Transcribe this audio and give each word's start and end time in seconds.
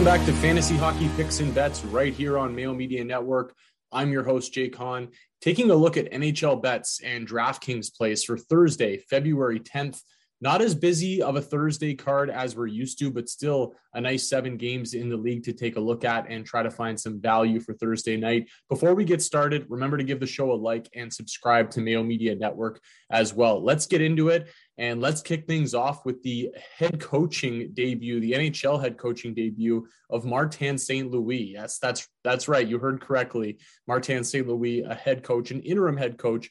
Welcome 0.00 0.18
back 0.18 0.26
to 0.28 0.40
Fantasy 0.40 0.78
Hockey 0.78 1.10
Picks 1.14 1.40
and 1.40 1.54
Bets 1.54 1.84
right 1.84 2.14
here 2.14 2.38
on 2.38 2.54
Mayo 2.54 2.72
Media 2.72 3.04
Network. 3.04 3.54
I'm 3.92 4.10
your 4.10 4.22
host, 4.22 4.54
Jay 4.54 4.70
Kahn, 4.70 5.08
taking 5.42 5.70
a 5.70 5.74
look 5.74 5.98
at 5.98 6.10
NHL 6.10 6.62
bets 6.62 7.02
and 7.04 7.28
DraftKings 7.28 7.94
plays 7.94 8.24
for 8.24 8.38
Thursday, 8.38 8.96
February 8.96 9.60
10th. 9.60 10.00
Not 10.42 10.62
as 10.62 10.74
busy 10.74 11.20
of 11.20 11.36
a 11.36 11.42
Thursday 11.42 11.94
card 11.94 12.30
as 12.30 12.56
we're 12.56 12.66
used 12.66 12.98
to, 13.00 13.10
but 13.10 13.28
still 13.28 13.74
a 13.92 14.00
nice 14.00 14.26
seven 14.26 14.56
games 14.56 14.94
in 14.94 15.10
the 15.10 15.16
league 15.16 15.42
to 15.44 15.52
take 15.52 15.76
a 15.76 15.80
look 15.80 16.02
at 16.02 16.30
and 16.30 16.46
try 16.46 16.62
to 16.62 16.70
find 16.70 16.98
some 16.98 17.20
value 17.20 17.60
for 17.60 17.74
Thursday 17.74 18.16
night. 18.16 18.48
Before 18.70 18.94
we 18.94 19.04
get 19.04 19.20
started, 19.20 19.66
remember 19.68 19.98
to 19.98 20.04
give 20.04 20.18
the 20.18 20.26
show 20.26 20.52
a 20.52 20.54
like 20.54 20.88
and 20.94 21.12
subscribe 21.12 21.70
to 21.72 21.82
Mayo 21.82 22.02
Media 22.02 22.34
Network 22.34 22.80
as 23.10 23.34
well. 23.34 23.62
Let's 23.62 23.86
get 23.86 24.00
into 24.00 24.28
it 24.28 24.48
and 24.78 25.02
let's 25.02 25.20
kick 25.20 25.46
things 25.46 25.74
off 25.74 26.06
with 26.06 26.22
the 26.22 26.48
head 26.78 26.98
coaching 27.00 27.72
debut, 27.74 28.18
the 28.18 28.32
NHL 28.32 28.80
head 28.80 28.96
coaching 28.96 29.34
debut 29.34 29.86
of 30.08 30.24
Martin 30.24 30.78
St. 30.78 31.10
Louis. 31.10 31.52
Yes, 31.52 31.78
that's 31.78 32.08
that's 32.24 32.48
right. 32.48 32.66
You 32.66 32.78
heard 32.78 33.02
correctly. 33.02 33.58
Martin 33.86 34.24
St. 34.24 34.48
Louis, 34.48 34.80
a 34.80 34.94
head 34.94 35.22
coach, 35.22 35.50
an 35.50 35.60
interim 35.60 35.98
head 35.98 36.16
coach 36.16 36.48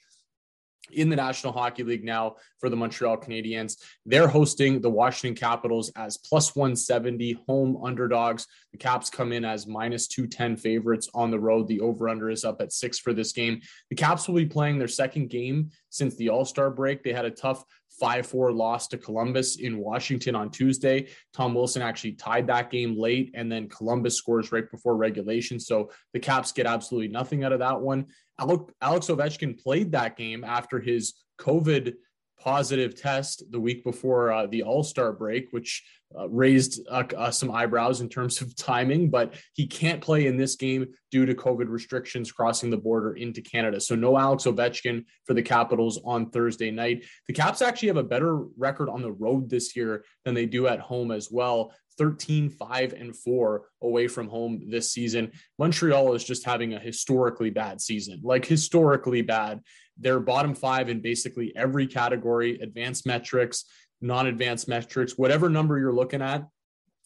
in 0.91 1.09
the 1.09 1.15
National 1.15 1.53
Hockey 1.53 1.83
League 1.83 2.03
now 2.03 2.35
for 2.59 2.69
the 2.69 2.75
Montreal 2.75 3.17
Canadiens. 3.17 3.77
They're 4.05 4.27
hosting 4.27 4.81
the 4.81 4.89
Washington 4.89 5.35
Capitals 5.35 5.91
as 5.95 6.17
plus 6.17 6.55
170 6.55 7.39
home 7.47 7.79
underdogs. 7.83 8.47
The 8.71 8.77
Caps 8.77 9.09
come 9.09 9.31
in 9.31 9.45
as 9.45 9.67
minus 9.67 10.07
210 10.07 10.57
favorites 10.57 11.09
on 11.13 11.31
the 11.31 11.39
road. 11.39 11.67
The 11.67 11.81
over 11.81 12.09
under 12.09 12.29
is 12.29 12.45
up 12.45 12.61
at 12.61 12.73
six 12.73 12.99
for 12.99 13.13
this 13.13 13.31
game. 13.31 13.61
The 13.89 13.95
Caps 13.95 14.27
will 14.27 14.35
be 14.35 14.45
playing 14.45 14.77
their 14.77 14.87
second 14.87 15.29
game 15.29 15.71
since 15.89 16.15
the 16.15 16.29
All 16.29 16.45
Star 16.45 16.69
break. 16.69 17.03
They 17.03 17.13
had 17.13 17.25
a 17.25 17.31
tough 17.31 17.63
5 17.99 18.25
4 18.25 18.51
loss 18.51 18.87
to 18.89 18.97
Columbus 18.97 19.57
in 19.57 19.77
Washington 19.77 20.35
on 20.35 20.49
Tuesday. 20.49 21.07
Tom 21.33 21.53
Wilson 21.53 21.81
actually 21.81 22.13
tied 22.13 22.47
that 22.47 22.71
game 22.71 22.97
late, 22.97 23.31
and 23.33 23.51
then 23.51 23.67
Columbus 23.67 24.15
scores 24.15 24.51
right 24.51 24.69
before 24.69 24.95
regulation. 24.95 25.59
So 25.59 25.91
the 26.13 26.19
Caps 26.19 26.51
get 26.51 26.65
absolutely 26.65 27.09
nothing 27.09 27.43
out 27.43 27.53
of 27.53 27.59
that 27.59 27.79
one. 27.79 28.07
Alex 28.39 29.07
Ovechkin 29.07 29.61
played 29.61 29.91
that 29.91 30.15
game 30.15 30.43
after 30.43 30.79
his 30.79 31.15
COVID 31.39 31.93
positive 32.39 32.99
test 32.99 33.43
the 33.51 33.59
week 33.59 33.83
before 33.83 34.31
uh, 34.31 34.47
the 34.47 34.63
All 34.63 34.83
Star 34.83 35.11
break, 35.11 35.47
which 35.51 35.83
uh, 36.17 36.27
raised 36.29 36.87
uh, 36.89 37.03
uh, 37.15 37.29
some 37.29 37.51
eyebrows 37.51 38.01
in 38.01 38.09
terms 38.09 38.41
of 38.41 38.55
timing. 38.55 39.09
But 39.09 39.35
he 39.53 39.67
can't 39.67 40.01
play 40.01 40.25
in 40.25 40.37
this 40.37 40.55
game 40.55 40.87
due 41.11 41.25
to 41.25 41.35
COVID 41.35 41.69
restrictions 41.69 42.31
crossing 42.31 42.69
the 42.69 42.77
border 42.77 43.13
into 43.13 43.41
Canada. 43.41 43.79
So 43.79 43.95
no 43.95 44.17
Alex 44.17 44.45
Ovechkin 44.45 45.05
for 45.25 45.33
the 45.33 45.41
Capitals 45.41 45.99
on 46.03 46.31
Thursday 46.31 46.71
night. 46.71 47.05
The 47.27 47.33
Caps 47.33 47.61
actually 47.61 47.89
have 47.89 47.97
a 47.97 48.03
better 48.03 48.37
record 48.57 48.89
on 48.89 49.01
the 49.01 49.11
road 49.11 49.49
this 49.49 49.75
year 49.75 50.03
than 50.25 50.33
they 50.33 50.45
do 50.45 50.67
at 50.67 50.79
home 50.79 51.11
as 51.11 51.29
well. 51.29 51.73
13, 51.99 52.49
5, 52.49 52.93
and 52.93 53.15
4 53.15 53.65
away 53.83 54.07
from 54.07 54.29
home 54.29 54.63
this 54.69 54.91
season. 54.91 55.33
Montreal 55.59 56.15
is 56.15 56.23
just 56.23 56.45
having 56.45 56.73
a 56.73 56.79
historically 56.79 57.49
bad 57.49 57.81
season, 57.81 58.21
like 58.23 58.45
historically 58.45 59.21
bad. 59.21 59.59
They're 59.99 60.19
bottom 60.19 60.55
five 60.55 60.89
in 60.89 61.01
basically 61.01 61.53
every 61.55 61.87
category 61.87 62.59
advanced 62.61 63.05
metrics, 63.05 63.65
non 64.01 64.27
advanced 64.27 64.67
metrics, 64.67 65.17
whatever 65.17 65.49
number 65.49 65.77
you're 65.77 65.93
looking 65.93 66.21
at. 66.21 66.45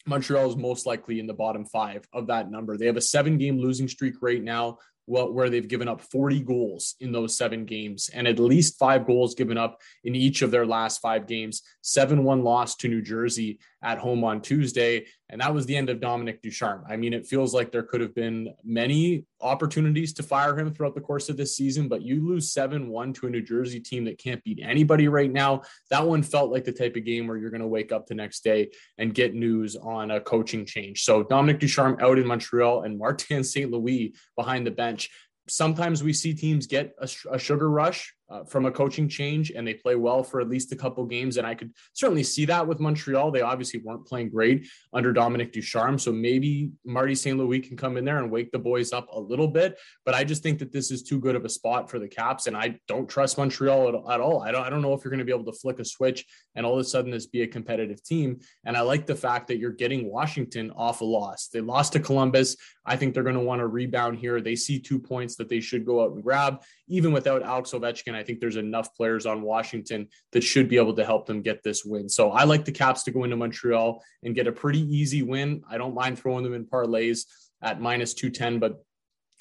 Montreal 0.05 0.49
is 0.49 0.57
most 0.57 0.85
likely 0.85 1.19
in 1.19 1.27
the 1.27 1.33
bottom 1.33 1.65
five 1.65 2.05
of 2.11 2.27
that 2.27 2.51
number. 2.51 2.77
They 2.77 2.87
have 2.87 2.97
a 2.97 3.01
seven 3.01 3.37
game 3.37 3.57
losing 3.57 3.87
streak 3.87 4.15
right 4.21 4.43
now 4.43 4.79
where 5.05 5.49
they've 5.49 5.67
given 5.67 5.87
up 5.87 6.01
40 6.01 6.41
goals 6.41 6.95
in 7.01 7.11
those 7.11 7.35
seven 7.35 7.65
games 7.65 8.09
and 8.13 8.25
at 8.25 8.39
least 8.39 8.79
five 8.79 9.05
goals 9.05 9.35
given 9.35 9.57
up 9.57 9.81
in 10.03 10.15
each 10.15 10.41
of 10.41 10.49
their 10.49 10.65
last 10.65 11.01
five 11.01 11.27
games. 11.27 11.61
7 11.81 12.23
1 12.23 12.43
loss 12.43 12.75
to 12.77 12.87
New 12.87 13.01
Jersey 13.01 13.59
at 13.83 13.97
home 13.97 14.23
on 14.23 14.41
Tuesday. 14.41 15.05
And 15.29 15.41
that 15.41 15.53
was 15.53 15.65
the 15.65 15.75
end 15.75 15.89
of 15.89 15.99
Dominic 15.99 16.41
Ducharme. 16.41 16.85
I 16.89 16.95
mean, 16.95 17.13
it 17.13 17.27
feels 17.27 17.53
like 17.53 17.71
there 17.71 17.83
could 17.83 18.01
have 18.01 18.15
been 18.15 18.53
many 18.63 19.25
opportunities 19.43 20.13
to 20.13 20.23
fire 20.23 20.57
him 20.57 20.73
throughout 20.73 20.95
the 20.95 21.01
course 21.01 21.29
of 21.29 21.37
this 21.37 21.55
season, 21.55 21.87
but 21.87 22.01
you 22.01 22.25
lose 22.25 22.51
7 22.51 22.89
1 22.89 23.13
to 23.13 23.27
a 23.27 23.29
New 23.29 23.41
Jersey 23.41 23.79
team 23.79 24.05
that 24.05 24.17
can't 24.17 24.43
beat 24.43 24.59
anybody 24.63 25.07
right 25.07 25.31
now. 25.31 25.61
That 25.89 26.07
one 26.07 26.23
felt 26.23 26.51
like 26.51 26.63
the 26.63 26.71
type 26.71 26.95
of 26.95 27.05
game 27.05 27.27
where 27.27 27.37
you're 27.37 27.51
going 27.51 27.61
to 27.61 27.67
wake 27.67 27.91
up 27.91 28.07
the 28.07 28.15
next 28.15 28.43
day 28.43 28.71
and 28.97 29.13
get 29.13 29.35
news 29.35 29.75
on 29.75 30.11
a 30.11 30.21
coaching 30.21 30.65
change. 30.65 31.03
So 31.03 31.23
Dominic 31.23 31.59
Ducharme 31.59 31.97
out 32.01 32.17
in 32.17 32.25
Montreal 32.25 32.83
and 32.83 32.97
Martin 32.97 33.43
St. 33.43 33.69
Louis 33.69 34.15
behind 34.35 34.65
the 34.65 34.71
bench 34.71 35.09
sometimes 35.47 36.03
we 36.03 36.13
see 36.13 36.33
teams 36.33 36.67
get 36.67 36.93
a, 36.99 37.09
a 37.31 37.37
sugar 37.37 37.69
rush 37.69 38.13
uh, 38.33 38.43
from 38.45 38.65
a 38.65 38.71
coaching 38.71 39.07
change 39.07 39.51
and 39.51 39.67
they 39.67 39.75
play 39.75 39.95
well 39.95 40.23
for 40.23 40.41
at 40.41 40.49
least 40.49 40.71
a 40.71 40.75
couple 40.75 41.05
games. 41.05 41.37
And 41.37 41.45
I 41.45 41.53
could 41.53 41.71
certainly 41.93 42.23
see 42.23 42.45
that 42.45 42.67
with 42.67 42.79
Montreal. 42.79 43.29
They 43.29 43.41
obviously 43.41 43.79
weren't 43.83 44.07
playing 44.07 44.29
great 44.29 44.67
under 44.91 45.13
Dominic 45.13 45.51
Ducharme. 45.51 45.99
So 45.99 46.11
maybe 46.11 46.71
Marty 46.83 47.13
St. 47.13 47.37
Louis 47.37 47.59
can 47.59 47.77
come 47.77 47.95
in 47.95 48.05
there 48.05 48.17
and 48.17 48.31
wake 48.31 48.51
the 48.51 48.57
boys 48.57 48.91
up 48.91 49.07
a 49.11 49.19
little 49.19 49.47
bit. 49.47 49.77
But 50.03 50.15
I 50.15 50.23
just 50.23 50.41
think 50.41 50.57
that 50.59 50.71
this 50.71 50.89
is 50.89 51.03
too 51.03 51.19
good 51.19 51.35
of 51.35 51.45
a 51.45 51.49
spot 51.49 51.91
for 51.91 51.99
the 51.99 52.07
Caps. 52.07 52.47
And 52.47 52.57
I 52.57 52.79
don't 52.87 53.07
trust 53.07 53.37
Montreal 53.37 53.89
at, 53.89 54.13
at 54.15 54.19
all. 54.19 54.41
I 54.41 54.51
don't, 54.51 54.65
I 54.65 54.69
don't 54.69 54.81
know 54.81 54.93
if 54.93 55.03
you're 55.03 55.11
going 55.11 55.19
to 55.19 55.25
be 55.25 55.31
able 55.31 55.51
to 55.51 55.59
flick 55.59 55.79
a 55.79 55.85
switch 55.85 56.25
and 56.55 56.65
all 56.65 56.73
of 56.73 56.79
a 56.79 56.83
sudden 56.83 57.11
this 57.11 57.27
be 57.27 57.43
a 57.43 57.47
competitive 57.47 58.03
team. 58.03 58.39
And 58.65 58.75
I 58.75 58.81
like 58.81 59.05
the 59.05 59.15
fact 59.15 59.47
that 59.49 59.57
you're 59.57 59.71
getting 59.71 60.09
Washington 60.11 60.71
off 60.71 61.01
a 61.01 61.05
loss. 61.05 61.49
They 61.49 61.61
lost 61.61 61.93
to 61.93 61.99
Columbus. 61.99 62.55
I 62.85 62.95
think 62.95 63.13
they're 63.13 63.23
going 63.23 63.35
to 63.35 63.41
want 63.41 63.59
to 63.59 63.67
rebound 63.67 64.17
here. 64.17 64.41
They 64.41 64.55
see 64.55 64.79
two 64.79 64.99
points 64.99 65.35
that 65.37 65.49
they 65.49 65.59
should 65.59 65.85
go 65.85 66.03
out 66.03 66.13
and 66.13 66.23
grab. 66.23 66.63
Even 66.87 67.13
without 67.13 67.43
Alex 67.43 67.71
Ovechkin, 67.71 68.13
I 68.13 68.22
think 68.23 68.39
there's 68.39 68.55
enough 68.55 68.95
players 68.95 69.27
on 69.27 69.43
Washington 69.43 70.07
that 70.31 70.43
should 70.43 70.67
be 70.67 70.77
able 70.77 70.95
to 70.95 71.05
help 71.05 71.27
them 71.27 71.41
get 71.41 71.61
this 71.63 71.85
win. 71.85 72.09
So 72.09 72.31
I 72.31 72.43
like 72.45 72.65
the 72.65 72.71
Caps 72.71 73.03
to 73.03 73.11
go 73.11 73.23
into 73.23 73.35
Montreal 73.35 74.03
and 74.23 74.33
get 74.33 74.47
a 74.47 74.51
pretty 74.51 74.81
easy 74.81 75.21
win. 75.21 75.63
I 75.69 75.77
don't 75.77 75.93
mind 75.93 76.17
throwing 76.17 76.43
them 76.43 76.55
in 76.55 76.65
parlays 76.65 77.25
at 77.61 77.79
minus 77.79 78.13
210, 78.15 78.59
but 78.59 78.83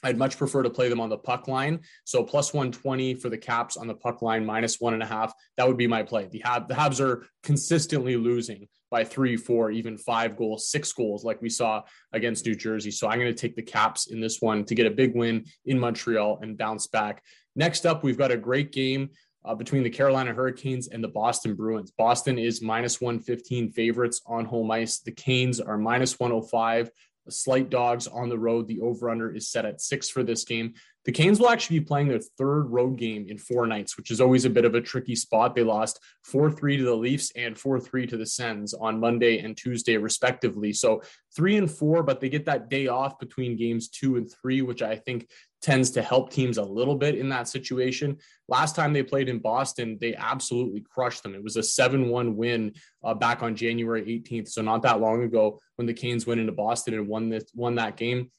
I'd 0.03 0.19
much 0.19 0.37
prefer 0.37 0.62
to 0.62 0.70
play 0.70 0.88
them 0.88 1.00
on 1.00 1.09
the 1.09 1.19
puck 1.19 1.48
line. 1.48 1.81
So 2.04 2.25
plus 2.25 2.53
120 2.53 3.15
for 3.15 3.28
the 3.28 3.38
Caps 3.38 3.76
on 3.76 3.87
the 3.87 3.94
puck 3.94 4.20
line, 4.20 4.44
minus 4.44 4.81
one 4.81 4.94
and 4.94 5.03
a 5.03 5.06
half. 5.06 5.32
That 5.56 5.69
would 5.69 5.76
be 5.76 5.87
my 5.87 6.03
play. 6.03 6.28
The, 6.31 6.43
Hab- 6.44 6.69
the 6.69 6.75
Habs 6.75 7.00
are 7.00 7.26
consistently 7.43 8.16
losing 8.16 8.69
by 8.91 9.04
three, 9.04 9.37
four, 9.37 9.70
even 9.70 9.97
five 9.97 10.37
goals, 10.37 10.70
six 10.70 10.93
goals, 10.93 11.25
like 11.25 11.41
we 11.41 11.49
saw 11.49 11.82
against 12.12 12.44
New 12.44 12.54
Jersey. 12.54 12.91
So 12.91 13.09
I'm 13.09 13.19
going 13.19 13.32
to 13.32 13.41
take 13.41 13.56
the 13.56 13.62
Caps 13.62 14.09
in 14.09 14.20
this 14.20 14.43
one 14.43 14.64
to 14.66 14.75
get 14.75 14.87
a 14.87 14.91
big 14.91 15.14
win 15.14 15.47
in 15.64 15.78
Montreal 15.78 16.41
and 16.43 16.59
bounce 16.59 16.88
back. 16.88 17.22
Next 17.54 17.86
up, 17.86 18.02
we've 18.02 18.18
got 18.18 18.30
a 18.30 18.36
great 18.36 18.72
game. 18.72 19.10
Uh, 19.44 19.56
between 19.56 19.82
the 19.82 19.90
Carolina 19.90 20.32
Hurricanes 20.32 20.86
and 20.86 21.02
the 21.02 21.08
Boston 21.08 21.56
Bruins. 21.56 21.90
Boston 21.90 22.38
is 22.38 22.62
minus 22.62 23.00
115 23.00 23.72
favorites 23.72 24.20
on 24.24 24.44
home 24.44 24.70
ice. 24.70 25.00
The 25.00 25.10
Canes 25.10 25.58
are 25.58 25.76
minus 25.76 26.20
105 26.20 26.88
slight 27.28 27.70
dogs 27.70 28.06
on 28.06 28.28
the 28.28 28.38
road. 28.38 28.66
The 28.68 28.80
over 28.80 29.10
under 29.10 29.34
is 29.34 29.48
set 29.48 29.64
at 29.64 29.80
six 29.80 30.08
for 30.08 30.22
this 30.22 30.44
game. 30.44 30.74
The 31.04 31.12
Canes 31.12 31.40
will 31.40 31.48
actually 31.48 31.80
be 31.80 31.84
playing 31.86 32.08
their 32.08 32.20
third 32.38 32.64
road 32.70 32.96
game 32.96 33.26
in 33.28 33.36
four 33.36 33.66
nights, 33.66 33.96
which 33.96 34.10
is 34.10 34.20
always 34.20 34.44
a 34.44 34.50
bit 34.50 34.64
of 34.64 34.74
a 34.74 34.80
tricky 34.80 35.16
spot. 35.16 35.54
They 35.54 35.64
lost 35.64 35.98
4 36.24 36.50
3 36.50 36.76
to 36.76 36.84
the 36.84 36.94
Leafs 36.94 37.32
and 37.34 37.58
4 37.58 37.80
3 37.80 38.06
to 38.06 38.16
the 38.16 38.26
Sens 38.26 38.72
on 38.72 39.00
Monday 39.00 39.38
and 39.38 39.56
Tuesday, 39.56 39.96
respectively. 39.96 40.72
So 40.72 41.02
three 41.34 41.56
and 41.56 41.70
four, 41.70 42.02
but 42.02 42.20
they 42.20 42.28
get 42.28 42.44
that 42.46 42.68
day 42.68 42.86
off 42.86 43.18
between 43.18 43.56
games 43.56 43.88
two 43.88 44.16
and 44.16 44.30
three, 44.30 44.62
which 44.62 44.82
I 44.82 44.96
think 44.96 45.28
tends 45.60 45.92
to 45.92 46.02
help 46.02 46.30
teams 46.30 46.58
a 46.58 46.62
little 46.62 46.96
bit 46.96 47.14
in 47.14 47.28
that 47.30 47.48
situation. 47.48 48.19
Last 48.48 48.74
time 48.74 48.92
they 48.92 49.02
played 49.02 49.28
in 49.28 49.38
Boston, 49.38 49.96
they 50.00 50.14
absolutely 50.14 50.80
crushed 50.80 51.22
them. 51.22 51.34
It 51.34 51.42
was 51.42 51.56
a 51.56 51.62
7 51.62 52.08
1 52.08 52.36
win 52.36 52.74
uh, 53.02 53.14
back 53.14 53.42
on 53.42 53.56
January 53.56 54.02
18th. 54.02 54.48
So, 54.48 54.62
not 54.62 54.82
that 54.82 55.00
long 55.00 55.22
ago 55.22 55.58
when 55.76 55.86
the 55.86 55.94
Canes 55.94 56.26
went 56.26 56.40
into 56.40 56.52
Boston 56.52 56.94
and 56.94 57.08
won, 57.08 57.28
this, 57.28 57.44
won 57.54 57.76
that 57.76 57.96
game. 57.96 58.30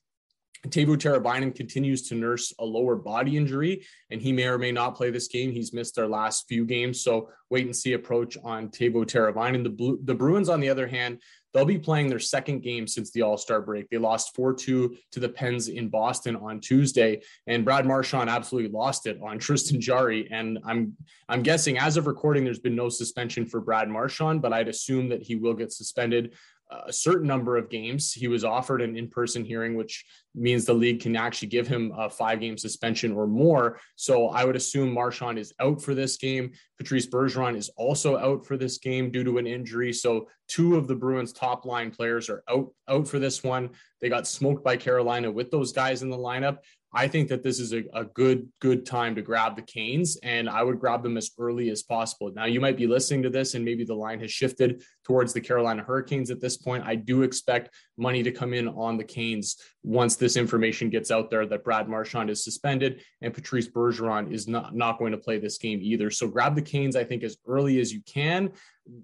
Teuvo 0.70 0.96
Teravainen 0.96 1.54
continues 1.54 2.08
to 2.08 2.16
nurse 2.16 2.54
a 2.58 2.66
lower 2.66 2.96
body 2.96 3.36
injury, 3.36 3.86
and 4.10 4.22
he 4.22 4.32
may 4.32 4.46
or 4.48 4.58
may 4.58 4.72
not 4.72 4.96
play 4.96 5.10
this 5.10 5.28
game. 5.28 5.52
He's 5.52 5.74
missed 5.74 5.96
their 5.96 6.08
last 6.08 6.46
few 6.48 6.66
games, 6.66 7.02
so 7.02 7.30
wait 7.50 7.66
and 7.66 7.76
see 7.76 7.94
approach 7.94 8.38
on 8.44 8.70
Teuvo 8.70 9.06
Teravainen. 9.06 9.64
The, 9.64 9.70
Blue, 9.70 10.00
the 10.04 10.16
Bruins, 10.16 10.48
on 10.48 10.62
the 10.62 10.70
other 10.70 10.88
hand, 10.88 11.20
they'll 11.54 11.66
be 11.66 11.78
playing 11.78 12.08
their 12.08 12.20
second 12.20 12.62
game 12.62 12.88
since 12.88 13.12
the 13.12 13.22
All 13.22 13.38
Star 13.38 13.62
break. 13.62 13.90
They 13.90 13.98
lost 13.98 14.36
4 14.36 14.54
2 14.54 14.96
to 15.12 15.20
the 15.20 15.30
Pens 15.30 15.68
in 15.68 15.90
Boston 15.90 16.38
on 16.38 16.62
Tuesday, 16.62 17.22
and 17.46 17.66
Brad 17.66 17.86
Marchand 17.86 18.30
absolutely 18.30 18.72
lost 18.72 19.06
it 19.06 19.20
on 19.22 19.40
Tristan 19.40 19.82
Jarry. 19.82 20.30
And 20.32 20.60
I'm 20.66 20.96
I'm 21.28 21.44
guessing 21.44 21.78
as 21.78 21.98
of 21.98 22.08
recording, 22.08 22.46
there's 22.46 22.60
been 22.60 22.76
no 22.76 22.88
suspension 22.88 23.46
for 23.46 23.60
Brad 23.60 23.90
Marchand, 23.90 24.42
but 24.42 24.54
I'd 24.54 24.70
assume 24.70 25.10
that 25.10 25.22
he 25.22 25.36
will 25.36 25.54
get 25.54 25.74
suspended 25.74 26.36
a 26.72 26.94
certain 26.94 27.28
number 27.28 27.58
of 27.58 27.70
games. 27.70 28.14
He 28.14 28.28
was 28.28 28.44
offered 28.44 28.82
an 28.82 28.98
in 28.98 29.08
person 29.08 29.46
hearing, 29.46 29.76
which 29.76 30.06
means 30.36 30.66
the 30.66 30.74
league 30.74 31.02
can 31.02 31.16
actually 31.16 31.50
give 31.50 31.68
him 31.68 31.94
a 31.96 32.10
five 32.10 32.40
game 32.40 32.58
suspension 32.58 33.14
or 33.14 33.28
more. 33.28 33.80
So 33.96 34.30
I 34.30 34.44
would 34.44 34.56
assume 34.56 34.92
Marchand 34.92 35.38
is 35.38 35.54
out 35.60 35.82
for 35.82 35.94
this 35.94 36.18
game. 36.18 36.52
Patrice 36.78 37.08
Bergeron 37.08 37.56
is 37.56 37.70
also 37.78 38.18
out 38.18 38.46
for 38.46 38.58
this 38.58 38.78
game 38.78 39.12
due 39.12 39.24
to 39.24 39.38
an 39.38 39.48
injury. 39.48 39.94
So 39.94 40.28
two 40.48 40.76
of 40.76 40.88
the 40.88 40.96
Bruins' 40.96 41.34
top 41.34 41.66
line 41.66 41.92
players 41.92 42.30
are 42.30 42.44
out 42.50 42.74
out 42.88 43.08
for 43.08 43.20
this 43.20 43.44
one. 43.44 43.70
They 44.02 44.10
got 44.10 44.28
smoked 44.28 44.64
by 44.64 44.78
Carolina 44.78 45.32
with 45.32 45.52
those 45.52 45.72
guys 45.72 46.02
in 46.02 46.10
the 46.10 46.18
lineup. 46.18 46.58
I 46.96 47.08
think 47.08 47.28
that 47.30 47.42
this 47.42 47.60
is 47.60 47.74
a, 47.74 47.84
a 47.94 48.06
good, 48.06 48.48
good 48.60 48.86
time 48.86 49.16
to 49.16 49.22
grab 49.24 49.56
the 49.56 49.64
Canes, 49.64 50.18
and 50.22 50.48
I 50.48 50.62
would 50.62 50.80
grab 50.80 51.02
them 51.02 51.18
as 51.18 51.32
early 51.40 51.72
as 51.72 51.82
possible. 51.82 52.32
Now, 52.36 52.46
you 52.46 52.62
might 52.62 52.78
be 52.78 52.86
listening 52.86 53.24
to 53.24 53.32
this, 53.32 53.56
and 53.56 53.66
maybe 53.66 53.84
the 53.84 53.96
line 53.96 54.20
has 54.20 54.32
shifted 54.32 54.84
towards 55.04 55.34
the 55.34 55.42
Carolina 55.42 55.84
Hurricanes 55.84 56.30
at 56.30 56.40
this 56.40 56.56
point. 56.56 56.84
I 56.86 56.96
do 56.96 57.24
expect 57.24 57.74
money 57.98 58.22
to 58.22 58.32
come 58.32 58.54
in 58.54 58.68
on 58.68 58.98
the 58.98 59.04
Canes 59.04 59.58
once 59.82 60.16
this 60.16 60.38
information 60.38 60.90
gets 60.90 61.10
out 61.10 61.32
there 61.32 61.46
that 61.48 61.64
Brad 61.64 61.90
Marchand 61.90 62.30
is 62.30 62.44
suspended 62.44 63.02
and 63.22 63.34
Patrice 63.34 63.68
Bergeron 63.68 64.32
is 64.32 64.48
not, 64.48 64.76
not 64.76 65.00
going 65.00 65.12
to 65.12 65.18
play 65.18 65.40
this 65.40 65.58
game 65.58 65.80
either. 65.82 66.12
So 66.12 66.28
grab 66.28 66.56
the 66.56 66.62
Canes, 66.62 66.96
I 66.96 67.04
think, 67.04 67.24
as 67.24 67.38
early 67.48 67.80
as 67.80 67.92
you 67.92 68.02
can. 68.06 68.52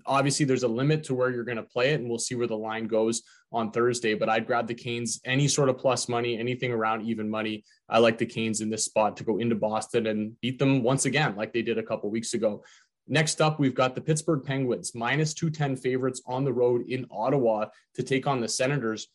Obviously, 0.06 0.46
there's 0.46 0.64
a 0.64 0.68
limit 0.68 1.04
to 1.06 1.16
where 1.16 1.32
you're 1.32 1.44
going 1.44 1.58
to 1.58 1.64
play 1.64 1.92
it, 1.92 2.00
and 2.00 2.10
we'll 2.10 2.20
see 2.20 2.36
where 2.36 2.48
the 2.48 2.56
line 2.56 2.86
goes 2.86 3.24
on 3.52 3.72
Thursday. 3.72 4.14
But 4.14 4.30
I'd 4.30 4.48
grab 4.48 4.68
the 4.68 4.74
Canes 4.74 5.20
any 5.26 5.48
sort 5.48 5.70
of 5.70 5.78
plus 5.78 6.08
money, 6.10 6.38
anything 6.38 6.72
around 6.72 7.08
even 7.08 7.30
money. 7.30 7.64
I 7.88 8.00
like 8.00 8.18
the 8.18 8.26
Canes 8.26 8.62
in 8.62 8.70
this 8.70 8.86
spot 8.86 9.18
to 9.18 9.24
go 9.24 9.38
into 9.38 9.56
Boston 9.56 10.08
and 10.08 10.40
beat 10.42 10.60
them 10.60 10.84
once 10.84 11.06
again, 11.06 11.36
like 11.36 11.54
they 11.54 11.62
did 11.62 11.78
a 11.78 11.84
couple 11.84 12.10
weeks 12.10 12.34
ago. 12.34 12.64
Next 13.08 13.42
up, 13.42 13.60
we've 13.60 13.74
got 13.74 13.96
the 13.96 14.02
Pittsburgh 14.02 14.44
Penguins, 14.44 14.94
minus 14.94 15.34
210 15.34 15.78
favorites 15.78 16.22
on 16.28 16.44
the 16.44 16.54
road 16.54 16.84
in 16.88 17.08
Ottawa 17.10 17.66
to 17.96 18.04
take 18.04 18.28
on 18.28 18.40
the 18.40 18.48
Senators, 18.48 19.08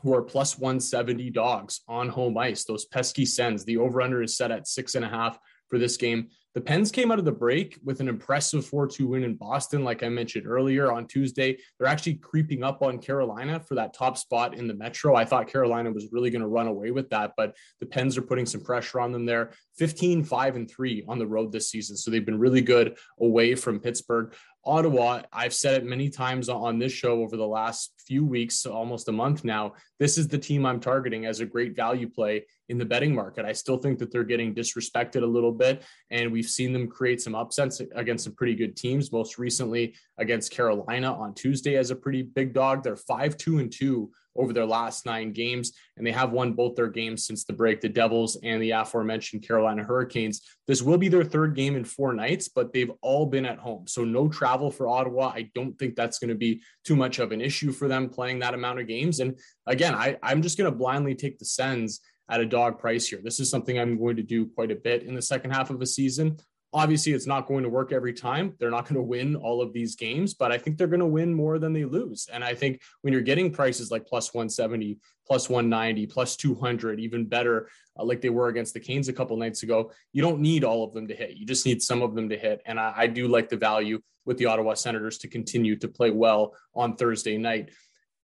who 0.00 0.14
are 0.14 0.22
plus 0.22 0.58
170 0.58 1.28
dogs 1.28 1.82
on 1.86 2.08
home 2.08 2.38
ice. 2.38 2.64
Those 2.64 2.86
pesky 2.86 3.26
Sens. 3.26 3.64
The 3.66 3.76
over 3.76 4.00
under 4.00 4.22
is 4.22 4.38
set 4.38 4.50
at 4.50 4.66
six 4.66 4.94
and 4.94 5.04
a 5.04 5.08
half 5.08 5.38
for 5.68 5.78
this 5.78 5.98
game. 5.98 6.30
The 6.54 6.60
Pens 6.60 6.90
came 6.90 7.12
out 7.12 7.20
of 7.20 7.24
the 7.24 7.30
break 7.30 7.78
with 7.84 8.00
an 8.00 8.08
impressive 8.08 8.66
4 8.66 8.88
2 8.88 9.06
win 9.06 9.22
in 9.22 9.36
Boston, 9.36 9.84
like 9.84 10.02
I 10.02 10.08
mentioned 10.08 10.48
earlier 10.48 10.90
on 10.90 11.06
Tuesday. 11.06 11.56
They're 11.78 11.86
actually 11.86 12.14
creeping 12.14 12.64
up 12.64 12.82
on 12.82 12.98
Carolina 12.98 13.60
for 13.60 13.76
that 13.76 13.94
top 13.94 14.18
spot 14.18 14.54
in 14.54 14.66
the 14.66 14.74
Metro. 14.74 15.14
I 15.14 15.24
thought 15.24 15.46
Carolina 15.46 15.92
was 15.92 16.08
really 16.10 16.28
going 16.28 16.42
to 16.42 16.48
run 16.48 16.66
away 16.66 16.90
with 16.90 17.08
that, 17.10 17.34
but 17.36 17.54
the 17.78 17.86
Pens 17.86 18.18
are 18.18 18.22
putting 18.22 18.46
some 18.46 18.62
pressure 18.62 18.98
on 18.98 19.12
them 19.12 19.26
there. 19.26 19.52
15, 19.78 20.24
5, 20.24 20.56
and 20.56 20.68
3 20.68 21.04
on 21.06 21.20
the 21.20 21.26
road 21.26 21.52
this 21.52 21.70
season. 21.70 21.96
So 21.96 22.10
they've 22.10 22.26
been 22.26 22.38
really 22.38 22.62
good 22.62 22.96
away 23.20 23.54
from 23.54 23.78
Pittsburgh. 23.78 24.34
Ottawa, 24.64 25.22
I've 25.32 25.54
said 25.54 25.82
it 25.82 25.86
many 25.86 26.10
times 26.10 26.48
on 26.48 26.78
this 26.78 26.92
show 26.92 27.22
over 27.22 27.36
the 27.36 27.46
last 27.46 27.92
few 28.06 28.26
weeks, 28.26 28.66
almost 28.66 29.08
a 29.08 29.12
month 29.12 29.42
now. 29.42 29.72
This 29.98 30.18
is 30.18 30.28
the 30.28 30.38
team 30.38 30.66
I'm 30.66 30.80
targeting 30.80 31.24
as 31.24 31.40
a 31.40 31.46
great 31.46 31.74
value 31.74 32.08
play 32.08 32.44
in 32.68 32.76
the 32.76 32.84
betting 32.84 33.14
market. 33.14 33.46
I 33.46 33.52
still 33.52 33.78
think 33.78 33.98
that 33.98 34.12
they're 34.12 34.22
getting 34.22 34.54
disrespected 34.54 35.22
a 35.22 35.26
little 35.26 35.52
bit, 35.52 35.82
and 36.10 36.30
we've 36.30 36.44
seen 36.48 36.72
them 36.74 36.88
create 36.88 37.22
some 37.22 37.34
upsets 37.34 37.80
against 37.94 38.24
some 38.24 38.34
pretty 38.34 38.54
good 38.54 38.76
teams. 38.76 39.12
Most 39.12 39.38
recently 39.38 39.94
against 40.18 40.52
Carolina 40.52 41.14
on 41.14 41.34
Tuesday 41.34 41.76
as 41.76 41.90
a 41.90 41.96
pretty 41.96 42.22
big 42.22 42.52
dog. 42.52 42.82
They're 42.82 42.96
five 42.96 43.38
two 43.38 43.58
and 43.58 43.72
two 43.72 44.10
over 44.36 44.52
their 44.52 44.66
last 44.66 45.06
nine 45.06 45.32
games, 45.32 45.72
and 45.96 46.06
they 46.06 46.12
have 46.12 46.32
won 46.32 46.52
both 46.52 46.76
their 46.76 46.88
games 46.88 47.26
since 47.26 47.44
the 47.44 47.52
break. 47.52 47.80
The 47.80 47.88
Devils 47.88 48.36
and 48.42 48.62
the 48.62 48.70
aforementioned 48.70 49.46
Carolina 49.46 49.82
Hurricanes. 49.82 50.40
This 50.66 50.82
will 50.82 50.98
be 50.98 51.08
their 51.08 51.24
third 51.24 51.54
game 51.54 51.76
in 51.76 51.84
four 51.84 52.12
nights, 52.12 52.48
but 52.48 52.72
they've 52.72 52.92
all 53.02 53.26
been 53.26 53.46
at 53.46 53.58
home, 53.58 53.86
so 53.86 54.04
no 54.04 54.28
travel 54.28 54.70
for 54.70 54.88
Ottawa. 54.88 55.32
I 55.34 55.50
don't 55.54 55.78
think 55.78 55.96
that's 55.96 56.18
going 56.18 56.28
to 56.28 56.34
be 56.34 56.62
too 56.84 56.96
much 56.96 57.18
of 57.18 57.32
an 57.32 57.40
issue 57.40 57.72
for 57.72 57.88
them 57.88 58.08
playing 58.08 58.38
that 58.40 58.54
amount 58.54 58.80
of 58.80 58.86
games. 58.86 59.20
And 59.20 59.38
again, 59.66 59.94
I, 59.94 60.16
I'm 60.22 60.42
just 60.42 60.58
going 60.58 60.70
to 60.70 60.76
blindly 60.76 61.14
take 61.14 61.38
the 61.38 61.44
Sens 61.44 62.00
at 62.30 62.40
a 62.40 62.46
dog 62.46 62.78
price 62.78 63.08
here. 63.08 63.20
This 63.22 63.40
is 63.40 63.50
something 63.50 63.78
I'm 63.78 63.98
going 63.98 64.16
to 64.16 64.22
do 64.22 64.46
quite 64.46 64.70
a 64.70 64.76
bit 64.76 65.02
in 65.02 65.14
the 65.14 65.22
second 65.22 65.50
half 65.50 65.70
of 65.70 65.82
a 65.82 65.86
season. 65.86 66.38
Obviously, 66.72 67.12
it's 67.12 67.26
not 67.26 67.48
going 67.48 67.64
to 67.64 67.68
work 67.68 67.92
every 67.92 68.12
time. 68.12 68.54
They're 68.58 68.70
not 68.70 68.84
going 68.84 68.94
to 68.94 69.02
win 69.02 69.34
all 69.34 69.60
of 69.60 69.72
these 69.72 69.96
games, 69.96 70.34
but 70.34 70.52
I 70.52 70.58
think 70.58 70.78
they're 70.78 70.86
going 70.86 71.00
to 71.00 71.06
win 71.06 71.34
more 71.34 71.58
than 71.58 71.72
they 71.72 71.84
lose. 71.84 72.28
And 72.32 72.44
I 72.44 72.54
think 72.54 72.80
when 73.02 73.12
you're 73.12 73.22
getting 73.22 73.50
prices 73.50 73.90
like 73.90 74.06
plus 74.06 74.32
170, 74.32 74.98
plus 75.26 75.48
190, 75.48 76.06
plus 76.06 76.36
200, 76.36 77.00
even 77.00 77.26
better, 77.26 77.68
uh, 77.98 78.04
like 78.04 78.20
they 78.20 78.30
were 78.30 78.48
against 78.48 78.74
the 78.74 78.80
Canes 78.80 79.08
a 79.08 79.12
couple 79.12 79.36
nights 79.36 79.64
ago, 79.64 79.90
you 80.12 80.22
don't 80.22 80.40
need 80.40 80.62
all 80.62 80.84
of 80.84 80.92
them 80.92 81.08
to 81.08 81.14
hit. 81.14 81.32
You 81.32 81.44
just 81.44 81.66
need 81.66 81.82
some 81.82 82.02
of 82.02 82.14
them 82.14 82.28
to 82.28 82.38
hit. 82.38 82.62
And 82.66 82.78
I, 82.78 82.92
I 82.96 83.06
do 83.08 83.26
like 83.26 83.48
the 83.48 83.56
value 83.56 84.00
with 84.24 84.38
the 84.38 84.46
Ottawa 84.46 84.74
Senators 84.74 85.18
to 85.18 85.28
continue 85.28 85.76
to 85.76 85.88
play 85.88 86.10
well 86.10 86.54
on 86.74 86.94
Thursday 86.96 87.36
night. 87.36 87.70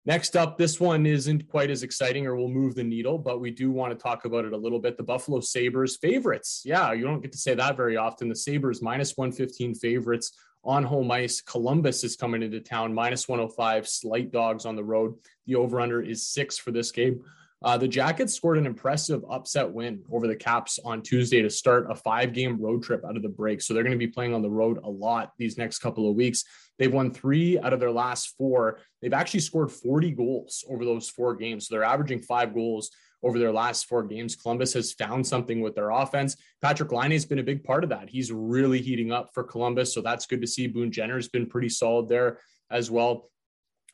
Next 0.05 0.37
up, 0.37 0.59
this 0.59 0.81
one 0.81 1.07
isn't 1.07 1.47
quite 1.49 1.71
as 1.71 1.85
exciting 1.85 2.27
or 2.27 2.35
will 2.35 2.49
move 2.49 2.75
the 2.75 2.83
needle, 2.83 3.19
but 3.19 3.41
we 3.41 3.53
do 3.53 3.71
want 3.71 3.93
to 3.93 4.03
talk 4.03 4.25
about 4.25 4.45
it 4.45 4.53
a 4.53 4.57
little 4.57 4.81
bit. 4.81 4.97
The 4.97 5.05
Buffalo 5.05 5.39
Sabres 5.39 5.97
favorites. 5.97 6.63
Yeah, 6.65 6.93
you 6.93 7.05
don't 7.05 7.21
get 7.21 7.31
to 7.33 7.39
say 7.39 7.55
that 7.55 7.77
very 7.77 7.97
often. 7.97 8.29
The 8.29 8.35
Sabres 8.35 8.83
minus 8.83 9.17
115 9.17 9.77
favorites 9.77 10.33
on 10.65 10.83
home 10.83 11.11
ice. 11.13 11.41
Columbus 11.41 12.03
is 12.03 12.17
coming 12.17 12.43
into 12.43 12.59
town, 12.59 12.93
minus 12.93 13.29
105, 13.29 13.89
slight 13.89 14.33
dogs 14.33 14.67
on 14.67 14.75
the 14.75 14.83
road. 14.83 15.15
The 15.47 15.55
over 15.55 15.81
under 15.81 16.03
is 16.03 16.27
six 16.27 16.59
for 16.59 16.73
this 16.73 16.91
game. 16.91 17.23
Uh, 17.65 17.79
the 17.79 17.89
Jackets 17.89 18.35
scored 18.35 18.59
an 18.59 18.67
impressive 18.67 19.25
upset 19.31 19.71
win 19.71 20.03
over 20.11 20.27
the 20.27 20.37
Caps 20.37 20.79
on 20.85 21.03
Tuesday 21.03 21.43
to 21.43 21.51
start 21.51 21.91
a 21.91 21.95
five 21.95 22.33
game 22.33 22.61
road 22.61 22.83
trip 22.83 23.05
out 23.05 23.17
of 23.17 23.23
the 23.23 23.29
break. 23.29 23.63
So 23.63 23.73
they're 23.73 23.83
going 23.83 23.99
to 23.99 23.99
be 23.99 24.09
playing 24.09 24.35
on 24.35 24.43
the 24.43 24.51
road 24.51 24.79
a 24.83 24.91
lot 24.91 25.33
these 25.39 25.59
next 25.59 25.79
couple 25.79 26.09
of 26.09 26.17
weeks. 26.17 26.45
They've 26.79 26.93
won 26.93 27.13
three 27.13 27.59
out 27.59 27.73
of 27.73 27.81
their 27.81 27.91
last 27.91 28.35
four. 28.37 28.81
They've 29.01 29.13
actually 29.13 29.41
scored 29.41 29.71
40 29.71 30.11
goals 30.13 30.65
over 30.69 30.85
those 30.85 31.09
four 31.09 31.37
games. 31.37 31.69
So 31.69 31.75
they're 31.75 31.85
averaging 31.85 32.23
five 32.23 32.55
goals 32.55 32.91
over 33.23 33.39
their 33.39 33.53
last 33.53 33.87
four 33.87 34.03
games. 34.03 34.35
Columbus 34.35 34.73
has 34.75 34.93
found 34.93 35.25
something 35.27 35.61
with 35.61 35.75
their 35.75 35.91
offense. 35.91 36.37
Patrik 36.65 36.91
Laine 36.91 37.13
has 37.13 37.25
been 37.25 37.39
a 37.39 37.45
big 37.45 37.63
part 37.63 37.85
of 37.85 37.91
that. 37.91 38.09
He's 38.09 38.33
really 38.33 38.81
heating 38.81 39.13
up 39.13 39.31
for 39.33 39.45
Columbus. 39.45 39.95
So 39.95 40.01
that's 40.01 40.27
good 40.27 40.41
to 40.41 40.47
see. 40.47 40.67
Boone 40.67 40.91
Jenner's 40.91 41.29
been 41.29 41.47
pretty 41.47 41.69
solid 41.69 42.09
there 42.09 42.41
as 42.71 42.91
well. 42.91 43.31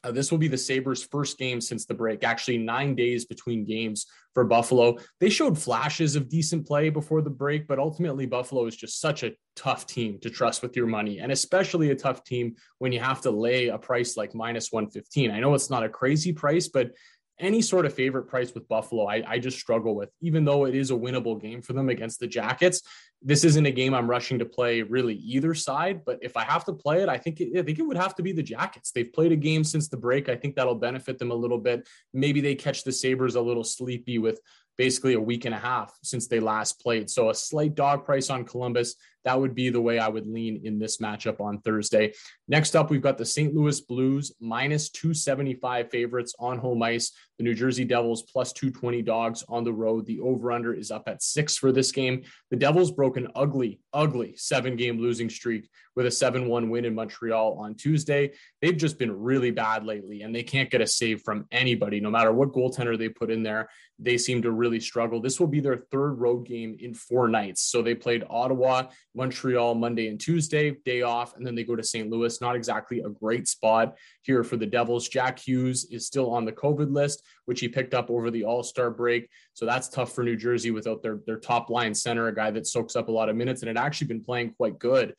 Uh, 0.05 0.13
this 0.13 0.31
will 0.31 0.39
be 0.39 0.49
the 0.49 0.57
Sabres' 0.57 1.03
first 1.03 1.39
game 1.39 1.61
since 1.61 1.85
the 1.85 1.95
break, 1.95 2.23
actually, 2.23 2.59
nine 2.59 2.95
days 2.95 3.25
between 3.25 3.65
games 3.65 4.07
for 4.33 4.45
Buffalo. 4.45 4.97
They 5.19 5.29
showed 5.29 5.59
flashes 5.59 6.15
of 6.15 6.29
decent 6.29 6.67
play 6.67 6.89
before 6.89 7.21
the 7.21 7.31
break, 7.31 7.67
but 7.67 7.81
ultimately, 7.81 8.25
Buffalo 8.25 8.67
is 8.67 8.77
just 8.77 9.01
such 9.01 9.25
a 9.25 9.33
tough 9.57 9.87
team 9.87 10.21
to 10.21 10.31
trust 10.31 10.63
with 10.63 10.77
your 10.77 10.87
money, 10.87 11.19
and 11.19 11.33
especially 11.33 11.91
a 11.91 11.97
tough 11.97 12.23
team 12.23 12.55
when 12.79 12.93
you 12.93 13.01
have 13.01 13.21
to 13.23 13.31
lay 13.31 13.69
a 13.69 13.79
price 13.79 14.17
like 14.17 14.35
minus 14.35 14.71
115. 14.71 15.33
I 15.33 15.41
know 15.41 15.55
it's 15.55 15.71
not 15.71 15.85
a 15.85 15.89
crazy 15.89 16.33
price, 16.33 16.69
but 16.69 16.93
any 17.41 17.63
sort 17.63 17.87
of 17.87 17.95
favorite 17.95 18.25
price 18.25 18.55
with 18.55 18.69
Buffalo, 18.69 19.07
I, 19.07 19.23
I, 19.27 19.39
just 19.39 19.59
struggle 19.59 19.95
with, 19.95 20.11
even 20.21 20.45
though 20.45 20.65
it 20.65 20.75
is 20.75 20.91
a 20.91 20.95
winnable 20.95 21.41
game 21.41 21.63
for 21.63 21.73
them 21.73 21.89
against 21.89 22.21
the 22.21 22.27
Jackets. 22.27 22.83
This 23.23 23.45
isn't 23.45 23.67
a 23.67 23.71
game 23.71 23.95
I'm 23.95 24.09
rushing 24.09 24.39
to 24.39 24.45
play 24.45 24.83
really 24.83 25.15
either 25.15 25.55
side, 25.55 26.05
but 26.05 26.19
if 26.23 26.37
I 26.37 26.45
have 26.45 26.65
to 26.67 26.73
play 26.73 27.03
it, 27.03 27.09
I 27.09 27.19
think 27.19 27.41
it, 27.41 27.59
I 27.59 27.63
think 27.63 27.79
it 27.79 27.83
would 27.83 27.97
have 27.97 28.15
to 28.17 28.23
be 28.23 28.33
the 28.33 28.43
Jackets. 28.43 28.91
They've 28.91 29.13
played 29.13 29.33
a 29.33 29.37
game 29.37 29.65
since 29.65 29.89
the 29.89 29.97
break. 29.97 30.29
I 30.29 30.37
think 30.37 30.57
that'll 30.57 30.75
benefit 30.75 31.19
them 31.19 31.31
a 31.31 31.35
little 31.35 31.59
bit. 31.59 31.89
Maybe 32.13 32.41
they 32.41 32.55
catch 32.55 32.85
the 32.85 32.93
Sabres 32.93 33.35
a 33.35 33.41
little 33.41 33.65
sleepy 33.65 34.19
with 34.19 34.41
basically 34.77 35.15
a 35.15 35.21
week 35.21 35.45
and 35.45 35.55
a 35.55 35.59
half 35.59 35.93
since 36.03 36.29
they 36.29 36.41
last 36.41 36.81
played. 36.81 37.11
So 37.11 37.31
a 37.31 37.35
slight 37.35 37.75
dog 37.75 38.05
price 38.05 38.31
on 38.31 38.45
Columbus. 38.45 38.95
That 39.25 39.41
would 39.41 39.55
be 39.55 39.71
the 39.71 39.81
way 39.81 39.99
I 39.99 40.09
would 40.09 40.27
lean 40.27 40.61
in 40.65 40.79
this 40.79 40.99
matchup 40.99 41.41
on 41.41 41.61
Thursday. 41.61 42.13
Next 42.47 42.77
up, 42.77 42.91
we've 42.91 43.03
got 43.03 43.19
the 43.19 43.27
St. 43.27 43.55
Louis 43.55 43.81
Blues 43.81 44.33
minus 44.41 44.91
275 44.91 45.91
favorites 45.91 46.35
on 46.39 46.59
home 46.59 46.83
ice. 46.83 47.13
The 47.39 47.45
New 47.45 47.55
Jersey 47.55 47.85
Devils 47.85 48.23
plus 48.23 48.53
220 48.53 49.03
dogs 49.03 49.45
on 49.49 49.65
the 49.65 49.73
road. 49.73 50.07
The 50.07 50.21
over 50.21 50.51
under 50.51 50.75
is 50.75 50.91
up 50.91 51.05
at 51.07 51.23
six 51.23 51.57
for 51.57 51.71
this 51.71 51.93
game. 51.93 52.23
The 52.51 52.57
Devils 52.57 52.91
broke 52.91 53.17
an 53.17 53.29
ugly, 53.35 53.81
ugly 53.93 54.35
seven 54.37 54.77
game 54.77 54.99
losing 54.99 55.31
streak 55.31 55.69
with 55.99 56.07
a 56.07 56.11
7 56.13 56.49
1 56.49 56.71
win 56.71 56.85
in 56.85 56.95
Montreal 56.95 57.59
on 57.59 57.75
Tuesday. 57.75 58.31
They've 58.63 58.77
just 58.77 59.01
been 59.01 59.11
really 59.11 59.51
bad 59.51 59.85
lately, 59.85 60.23
and 60.23 60.33
they 60.33 60.45
can't 60.45 60.71
get 60.71 60.81
a 60.81 60.87
save 60.87 61.23
from 61.23 61.47
anybody, 61.51 61.99
no 61.99 62.09
matter 62.09 62.33
what 62.33 62.53
goaltender 62.53 62.97
they 62.97 63.09
put 63.09 63.33
in 63.33 63.43
there. 63.43 63.69
They 63.99 64.17
seem 64.17 64.43
to 64.43 64.53
really 64.53 64.79
struggle. 64.79 65.21
This 65.21 65.41
will 65.41 65.49
be 65.49 65.59
their 65.59 65.85
third 65.91 66.21
road 66.21 66.47
game 66.47 66.77
in 66.79 66.95
four 66.95 67.27
nights. 67.27 67.63
So 67.63 67.83
they 67.83 67.97
played 67.97 68.23
Ottawa, 68.31 68.85
Montreal 69.19 69.75
Monday 69.75 70.07
and 70.07 70.19
Tuesday, 70.19 70.77
day 70.85 71.03
off, 71.03 71.37
and 71.37 71.45
then 71.45 71.57
they 71.57 71.65
go 71.65 71.75
to 71.75 71.83
St. 71.83 72.09
Louis. 72.09 72.41
Not 72.41 72.55
exactly 72.55 73.01
a 73.01 73.11
great 73.11 73.49
spot 73.49 73.97
here 74.23 74.45
for 74.45 74.57
the 74.57 74.65
Devils. 74.65 75.09
Jack 75.09 75.41
Hughes 75.41 75.87
is 75.91 76.07
still 76.07 76.31
on 76.31 76.45
the 76.45 76.53
COVID 76.53 76.93
list, 76.93 77.25
which 77.45 77.59
he 77.59 77.69
picked 77.69 77.95
up 77.95 78.11
over 78.11 78.31
the 78.31 78.45
All 78.45 78.63
Star 78.63 78.91
break. 78.91 79.29
So 79.55 79.67
that's 79.67 79.89
tough 79.89 80.15
for 80.15 80.23
New 80.23 80.37
Jersey 80.37 80.71
without 80.71 81.03
their, 81.03 81.19
their 81.27 81.41
top 81.41 81.69
line 81.69 81.95
center, 81.95 82.29
a 82.29 82.35
guy 82.35 82.53
that 82.53 82.69
soaks 82.69 82.95
up 82.95 83.09
a 83.09 83.13
lot 83.13 83.29
of 83.29 83.35
minutes 83.35 83.63
and 83.63 83.69
had 83.69 83.85
actually 83.85 84.07
been 84.07 84.23
playing 84.23 84.55
quite 84.55 84.79
good 84.79 85.15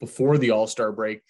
before 0.00 0.38
the 0.38 0.50
All 0.50 0.66
Star 0.66 0.90
break. 0.90 1.22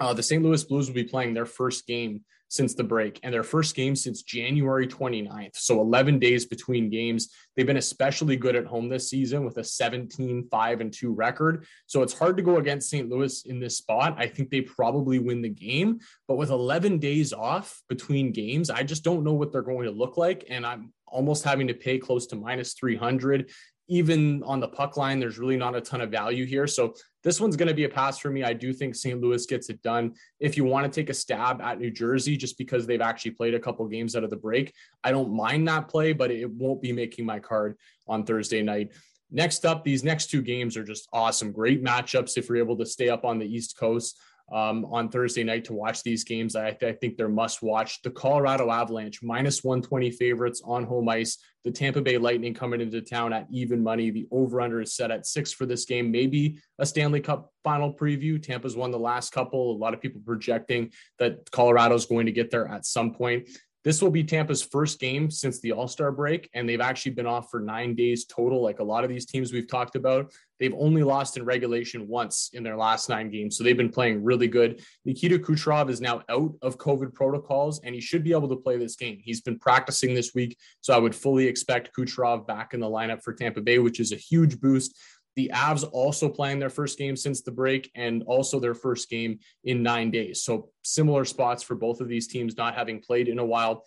Uh, 0.00 0.12
the 0.12 0.22
St. 0.22 0.42
Louis 0.42 0.62
Blues 0.64 0.88
will 0.88 0.94
be 0.94 1.04
playing 1.04 1.34
their 1.34 1.46
first 1.46 1.86
game 1.86 2.24
since 2.48 2.74
the 2.74 2.84
break 2.84 3.20
and 3.22 3.32
their 3.32 3.42
first 3.42 3.74
game 3.74 3.94
since 3.94 4.22
January 4.22 4.86
29th. 4.86 5.56
So 5.56 5.80
11 5.80 6.18
days 6.18 6.46
between 6.46 6.90
games. 6.90 7.28
They've 7.56 7.66
been 7.66 7.76
especially 7.76 8.36
good 8.36 8.56
at 8.56 8.66
home 8.66 8.88
this 8.88 9.08
season 9.08 9.44
with 9.44 9.58
a 9.58 9.64
17 9.64 10.48
5 10.50 10.80
and 10.80 10.92
2 10.92 11.12
record. 11.12 11.66
So 11.86 12.02
it's 12.02 12.18
hard 12.18 12.36
to 12.36 12.42
go 12.42 12.56
against 12.56 12.90
St. 12.90 13.08
Louis 13.08 13.44
in 13.46 13.60
this 13.60 13.76
spot. 13.76 14.16
I 14.18 14.26
think 14.26 14.50
they 14.50 14.62
probably 14.62 15.18
win 15.18 15.42
the 15.42 15.48
game, 15.48 16.00
but 16.26 16.36
with 16.36 16.50
11 16.50 16.98
days 16.98 17.32
off 17.32 17.82
between 17.88 18.32
games, 18.32 18.70
I 18.70 18.82
just 18.82 19.04
don't 19.04 19.24
know 19.24 19.34
what 19.34 19.52
they're 19.52 19.62
going 19.62 19.84
to 19.84 19.92
look 19.92 20.16
like 20.16 20.44
and 20.48 20.66
I'm 20.66 20.92
almost 21.06 21.44
having 21.44 21.68
to 21.68 21.74
pay 21.74 21.98
close 21.98 22.26
to 22.28 22.36
minus 22.36 22.74
300 22.74 23.50
even 23.88 24.42
on 24.44 24.60
the 24.60 24.68
puck 24.68 24.96
line, 24.96 25.18
there's 25.18 25.38
really 25.38 25.56
not 25.56 25.74
a 25.74 25.80
ton 25.80 26.00
of 26.00 26.10
value 26.10 26.44
here. 26.44 26.66
So 26.66 26.94
this 27.24 27.40
one's 27.40 27.56
going 27.56 27.68
to 27.68 27.74
be 27.74 27.84
a 27.84 27.88
pass 27.88 28.18
for 28.18 28.30
me. 28.30 28.44
I 28.44 28.52
do 28.52 28.72
think 28.72 28.94
St. 28.94 29.20
Louis 29.20 29.44
gets 29.46 29.70
it 29.70 29.82
done. 29.82 30.14
If 30.40 30.56
you 30.56 30.64
want 30.64 30.90
to 30.90 31.00
take 31.00 31.08
a 31.08 31.14
stab 31.14 31.60
at 31.62 31.80
New 31.80 31.90
Jersey, 31.90 32.36
just 32.36 32.58
because 32.58 32.86
they've 32.86 33.00
actually 33.00 33.32
played 33.32 33.54
a 33.54 33.60
couple 33.60 33.86
games 33.88 34.14
out 34.14 34.24
of 34.24 34.30
the 34.30 34.36
break, 34.36 34.74
I 35.02 35.10
don't 35.10 35.34
mind 35.34 35.66
that 35.68 35.88
play, 35.88 36.12
but 36.12 36.30
it 36.30 36.50
won't 36.50 36.82
be 36.82 36.92
making 36.92 37.24
my 37.24 37.38
card 37.38 37.76
on 38.06 38.24
Thursday 38.24 38.62
night. 38.62 38.92
Next 39.30 39.66
up, 39.66 39.84
these 39.84 40.04
next 40.04 40.30
two 40.30 40.42
games 40.42 40.76
are 40.76 40.84
just 40.84 41.08
awesome. 41.12 41.52
Great 41.52 41.82
matchups 41.82 42.36
if 42.36 42.48
you're 42.48 42.58
able 42.58 42.76
to 42.78 42.86
stay 42.86 43.08
up 43.08 43.24
on 43.24 43.38
the 43.38 43.46
East 43.46 43.76
Coast 43.78 44.18
um, 44.52 44.84
on 44.86 45.08
Thursday 45.08 45.44
night 45.44 45.64
to 45.66 45.74
watch 45.74 46.02
these 46.02 46.24
games. 46.24 46.56
I, 46.56 46.68
I, 46.68 46.92
think 46.92 47.16
they're 47.16 47.28
must 47.28 47.62
watch. 47.62 48.00
The 48.02 48.10
Colorado 48.10 48.70
Avalanche, 48.70 49.22
minus 49.22 49.62
120 49.62 50.10
favorites 50.12 50.62
on 50.64 50.84
home 50.84 51.08
ice. 51.08 51.38
The 51.64 51.70
Tampa 51.70 52.00
Bay 52.00 52.16
Lightning 52.16 52.54
coming 52.54 52.80
into 52.80 53.02
town 53.02 53.32
at 53.32 53.46
even 53.50 53.82
money. 53.82 54.10
The 54.10 54.26
over 54.30 54.60
under 54.60 54.80
is 54.80 54.94
set 54.94 55.10
at 55.10 55.26
six 55.26 55.52
for 55.52 55.66
this 55.66 55.84
game. 55.84 56.10
Maybe 56.10 56.58
a 56.78 56.86
Stanley 56.86 57.20
Cup 57.20 57.52
final 57.62 57.92
preview. 57.92 58.42
Tampa's 58.42 58.76
won 58.76 58.90
the 58.90 58.98
last 58.98 59.32
couple. 59.32 59.72
A 59.72 59.76
lot 59.76 59.92
of 59.92 60.00
people 60.00 60.22
projecting 60.24 60.92
that 61.18 61.50
Colorado's 61.50 62.06
going 62.06 62.26
to 62.26 62.32
get 62.32 62.50
there 62.50 62.68
at 62.68 62.86
some 62.86 63.12
point. 63.12 63.50
This 63.84 64.02
will 64.02 64.10
be 64.10 64.24
Tampa's 64.24 64.62
first 64.62 64.98
game 64.98 65.30
since 65.30 65.60
the 65.60 65.72
All 65.72 65.88
Star 65.88 66.10
break, 66.10 66.50
and 66.52 66.68
they've 66.68 66.80
actually 66.80 67.12
been 67.12 67.26
off 67.26 67.50
for 67.50 67.60
nine 67.60 67.94
days 67.94 68.24
total. 68.24 68.62
Like 68.62 68.80
a 68.80 68.84
lot 68.84 69.04
of 69.04 69.10
these 69.10 69.24
teams 69.24 69.52
we've 69.52 69.68
talked 69.68 69.94
about, 69.94 70.32
they've 70.58 70.74
only 70.76 71.02
lost 71.04 71.36
in 71.36 71.44
regulation 71.44 72.08
once 72.08 72.50
in 72.52 72.62
their 72.62 72.76
last 72.76 73.08
nine 73.08 73.30
games. 73.30 73.56
So 73.56 73.62
they've 73.62 73.76
been 73.76 73.88
playing 73.88 74.24
really 74.24 74.48
good. 74.48 74.82
Nikita 75.04 75.38
Kucherov 75.38 75.90
is 75.90 76.00
now 76.00 76.22
out 76.28 76.54
of 76.60 76.78
COVID 76.78 77.14
protocols, 77.14 77.80
and 77.84 77.94
he 77.94 78.00
should 78.00 78.24
be 78.24 78.32
able 78.32 78.48
to 78.48 78.56
play 78.56 78.76
this 78.78 78.96
game. 78.96 79.20
He's 79.22 79.40
been 79.40 79.58
practicing 79.58 80.14
this 80.14 80.34
week. 80.34 80.56
So 80.80 80.92
I 80.92 80.98
would 80.98 81.14
fully 81.14 81.46
expect 81.46 81.94
Kucherov 81.96 82.46
back 82.46 82.74
in 82.74 82.80
the 82.80 82.90
lineup 82.90 83.22
for 83.22 83.32
Tampa 83.32 83.60
Bay, 83.60 83.78
which 83.78 84.00
is 84.00 84.12
a 84.12 84.16
huge 84.16 84.60
boost. 84.60 84.98
The 85.38 85.52
Avs 85.54 85.88
also 85.92 86.28
playing 86.28 86.58
their 86.58 86.68
first 86.68 86.98
game 86.98 87.14
since 87.14 87.42
the 87.42 87.52
break 87.52 87.92
and 87.94 88.24
also 88.24 88.58
their 88.58 88.74
first 88.74 89.08
game 89.08 89.38
in 89.62 89.84
nine 89.84 90.10
days. 90.10 90.42
So 90.42 90.70
similar 90.82 91.24
spots 91.24 91.62
for 91.62 91.76
both 91.76 92.00
of 92.00 92.08
these 92.08 92.26
teams 92.26 92.56
not 92.56 92.74
having 92.74 92.98
played 92.98 93.28
in 93.28 93.38
a 93.38 93.44
while. 93.44 93.84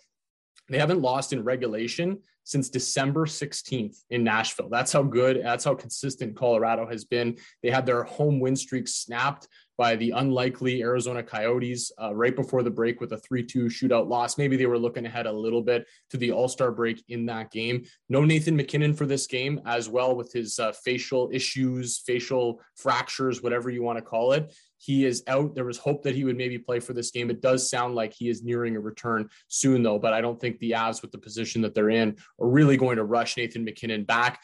They 0.70 0.78
haven't 0.78 1.02
lost 1.02 1.34
in 1.34 1.44
regulation 1.44 2.20
since 2.44 2.70
December 2.70 3.26
16th 3.26 3.98
in 4.08 4.24
Nashville. 4.24 4.70
That's 4.70 4.94
how 4.94 5.02
good, 5.02 5.42
that's 5.44 5.64
how 5.64 5.74
consistent 5.74 6.36
Colorado 6.36 6.86
has 6.86 7.04
been. 7.04 7.36
They 7.62 7.68
had 7.68 7.84
their 7.84 8.04
home 8.04 8.40
win 8.40 8.56
streak 8.56 8.88
snapped 8.88 9.46
by 9.82 9.96
the 9.96 10.12
unlikely 10.12 10.80
Arizona 10.80 11.24
Coyotes 11.24 11.90
uh, 12.00 12.14
right 12.14 12.36
before 12.36 12.62
the 12.62 12.70
break 12.70 13.00
with 13.00 13.14
a 13.14 13.18
3 13.18 13.42
2 13.42 13.64
shootout 13.64 14.08
loss. 14.08 14.38
Maybe 14.38 14.56
they 14.56 14.66
were 14.66 14.78
looking 14.78 15.06
ahead 15.06 15.26
a 15.26 15.32
little 15.32 15.60
bit 15.60 15.88
to 16.10 16.16
the 16.16 16.30
All 16.30 16.46
Star 16.46 16.70
break 16.70 17.02
in 17.08 17.26
that 17.26 17.50
game. 17.50 17.84
No 18.08 18.24
Nathan 18.24 18.54
MacKinnon 18.54 18.94
for 18.94 19.06
this 19.06 19.26
game 19.26 19.60
as 19.66 19.88
well 19.88 20.14
with 20.14 20.32
his 20.32 20.60
uh, 20.60 20.70
facial 20.70 21.30
issues, 21.32 21.98
facial 21.98 22.60
fractures, 22.76 23.42
whatever 23.42 23.70
you 23.70 23.82
want 23.82 23.98
to 23.98 24.04
call 24.04 24.34
it. 24.34 24.54
He 24.78 25.04
is 25.04 25.24
out. 25.26 25.56
There 25.56 25.64
was 25.64 25.78
hope 25.78 26.04
that 26.04 26.14
he 26.14 26.22
would 26.22 26.36
maybe 26.36 26.58
play 26.58 26.78
for 26.78 26.92
this 26.92 27.10
game. 27.10 27.28
It 27.28 27.42
does 27.42 27.68
sound 27.68 27.96
like 27.96 28.12
he 28.12 28.28
is 28.28 28.44
nearing 28.44 28.76
a 28.76 28.80
return 28.80 29.28
soon, 29.48 29.82
though, 29.82 29.98
but 29.98 30.12
I 30.12 30.20
don't 30.20 30.40
think 30.40 30.60
the 30.60 30.72
Avs, 30.72 31.02
with 31.02 31.10
the 31.10 31.18
position 31.18 31.60
that 31.62 31.74
they're 31.74 31.90
in, 31.90 32.18
are 32.40 32.48
really 32.48 32.76
going 32.76 32.98
to 32.98 33.04
rush 33.04 33.36
Nathan 33.36 33.64
MacKinnon 33.64 34.04
back 34.04 34.42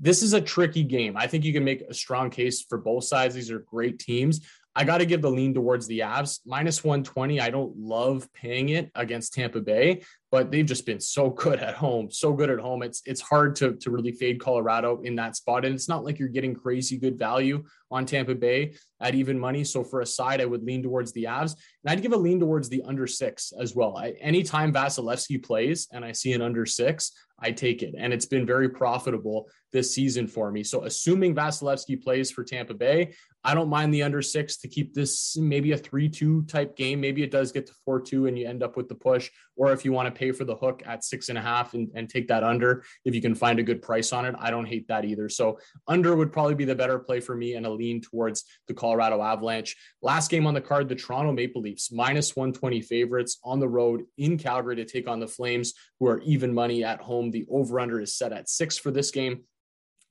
this 0.00 0.22
is 0.22 0.32
a 0.32 0.40
tricky 0.40 0.82
game. 0.82 1.16
I 1.16 1.26
think 1.26 1.44
you 1.44 1.52
can 1.52 1.62
make 1.62 1.82
a 1.82 1.94
strong 1.94 2.30
case 2.30 2.62
for 2.62 2.78
both 2.78 3.04
sides. 3.04 3.34
These 3.34 3.50
are 3.50 3.58
great 3.58 3.98
teams. 3.98 4.40
I 4.76 4.84
got 4.84 4.98
to 4.98 5.06
give 5.06 5.20
the 5.20 5.30
lean 5.30 5.52
towards 5.52 5.86
the 5.88 6.00
Avs. 6.00 6.40
Minus 6.46 6.84
120. 6.84 7.40
I 7.40 7.50
don't 7.50 7.76
love 7.76 8.32
paying 8.32 8.68
it 8.68 8.90
against 8.94 9.34
Tampa 9.34 9.60
Bay, 9.60 10.02
but 10.30 10.52
they've 10.52 10.66
just 10.66 10.86
been 10.86 11.00
so 11.00 11.30
good 11.30 11.58
at 11.58 11.74
home, 11.74 12.10
so 12.10 12.32
good 12.32 12.50
at 12.50 12.60
home. 12.60 12.82
It's 12.82 13.02
it's 13.04 13.20
hard 13.20 13.56
to, 13.56 13.74
to 13.74 13.90
really 13.90 14.12
fade 14.12 14.38
Colorado 14.40 15.00
in 15.02 15.16
that 15.16 15.34
spot. 15.34 15.64
And 15.64 15.74
it's 15.74 15.88
not 15.88 16.04
like 16.04 16.18
you're 16.18 16.28
getting 16.28 16.54
crazy 16.54 16.98
good 16.98 17.18
value 17.18 17.64
on 17.90 18.06
Tampa 18.06 18.34
Bay 18.34 18.74
at 19.00 19.16
even 19.16 19.38
money. 19.38 19.64
So 19.64 19.82
for 19.82 20.02
a 20.02 20.06
side, 20.06 20.40
I 20.40 20.46
would 20.46 20.62
lean 20.62 20.82
towards 20.82 21.12
the 21.12 21.24
Avs. 21.24 21.56
And 21.84 21.90
I'd 21.90 22.02
give 22.02 22.12
a 22.12 22.16
lean 22.16 22.38
towards 22.38 22.68
the 22.68 22.82
under 22.86 23.08
six 23.08 23.52
as 23.58 23.74
well. 23.74 23.96
I, 23.96 24.10
anytime 24.20 24.72
Vasilevskiy 24.72 25.42
plays 25.42 25.88
and 25.90 26.04
I 26.04 26.12
see 26.12 26.32
an 26.32 26.42
under 26.42 26.64
six, 26.64 27.10
I 27.40 27.50
take 27.50 27.82
it. 27.82 27.94
And 27.98 28.12
it's 28.12 28.26
been 28.26 28.46
very 28.46 28.68
profitable 28.68 29.48
this 29.72 29.94
season 29.94 30.26
for 30.26 30.52
me. 30.52 30.62
So 30.62 30.84
assuming 30.84 31.34
Vasilevskiy 31.34 32.02
plays 32.02 32.30
for 32.30 32.44
Tampa 32.44 32.74
Bay, 32.74 33.14
I 33.42 33.54
don't 33.54 33.70
mind 33.70 33.94
the 33.94 34.02
under 34.02 34.20
six 34.20 34.58
to 34.58 34.68
keep 34.68 34.92
this 34.92 35.36
maybe 35.36 35.72
a 35.72 35.78
3 35.78 36.08
2 36.08 36.42
type 36.42 36.76
game. 36.76 37.00
Maybe 37.00 37.22
it 37.22 37.30
does 37.30 37.52
get 37.52 37.66
to 37.66 37.72
4 37.84 38.00
2 38.00 38.26
and 38.26 38.38
you 38.38 38.46
end 38.46 38.62
up 38.62 38.76
with 38.76 38.88
the 38.88 38.94
push. 38.94 39.30
Or 39.56 39.72
if 39.72 39.84
you 39.84 39.92
want 39.92 40.06
to 40.06 40.18
pay 40.18 40.32
for 40.32 40.44
the 40.44 40.54
hook 40.54 40.82
at 40.86 41.04
six 41.04 41.28
and 41.28 41.38
a 41.38 41.40
half 41.40 41.74
and, 41.74 41.88
and 41.94 42.08
take 42.08 42.28
that 42.28 42.42
under, 42.42 42.84
if 43.04 43.14
you 43.14 43.22
can 43.22 43.34
find 43.34 43.58
a 43.58 43.62
good 43.62 43.82
price 43.82 44.12
on 44.12 44.26
it, 44.26 44.34
I 44.38 44.50
don't 44.50 44.66
hate 44.66 44.88
that 44.88 45.04
either. 45.04 45.28
So 45.28 45.58
under 45.88 46.14
would 46.14 46.32
probably 46.32 46.54
be 46.54 46.64
the 46.64 46.74
better 46.74 46.98
play 46.98 47.20
for 47.20 47.34
me 47.34 47.54
and 47.54 47.66
a 47.66 47.70
lean 47.70 48.00
towards 48.00 48.44
the 48.68 48.74
Colorado 48.74 49.22
Avalanche. 49.22 49.76
Last 50.02 50.30
game 50.30 50.46
on 50.46 50.54
the 50.54 50.60
card, 50.60 50.88
the 50.88 50.94
Toronto 50.94 51.32
Maple 51.32 51.62
Leafs, 51.62 51.90
minus 51.92 52.36
120 52.36 52.82
favorites 52.82 53.38
on 53.44 53.60
the 53.60 53.68
road 53.68 54.04
in 54.18 54.38
Calgary 54.38 54.76
to 54.76 54.84
take 54.84 55.08
on 55.08 55.20
the 55.20 55.26
Flames, 55.26 55.74
who 55.98 56.06
are 56.06 56.20
even 56.20 56.52
money 56.52 56.84
at 56.84 57.00
home. 57.00 57.30
The 57.30 57.46
over 57.50 57.80
under 57.80 58.00
is 58.00 58.14
set 58.14 58.32
at 58.32 58.48
six 58.48 58.76
for 58.76 58.90
this 58.90 59.10
game. 59.10 59.44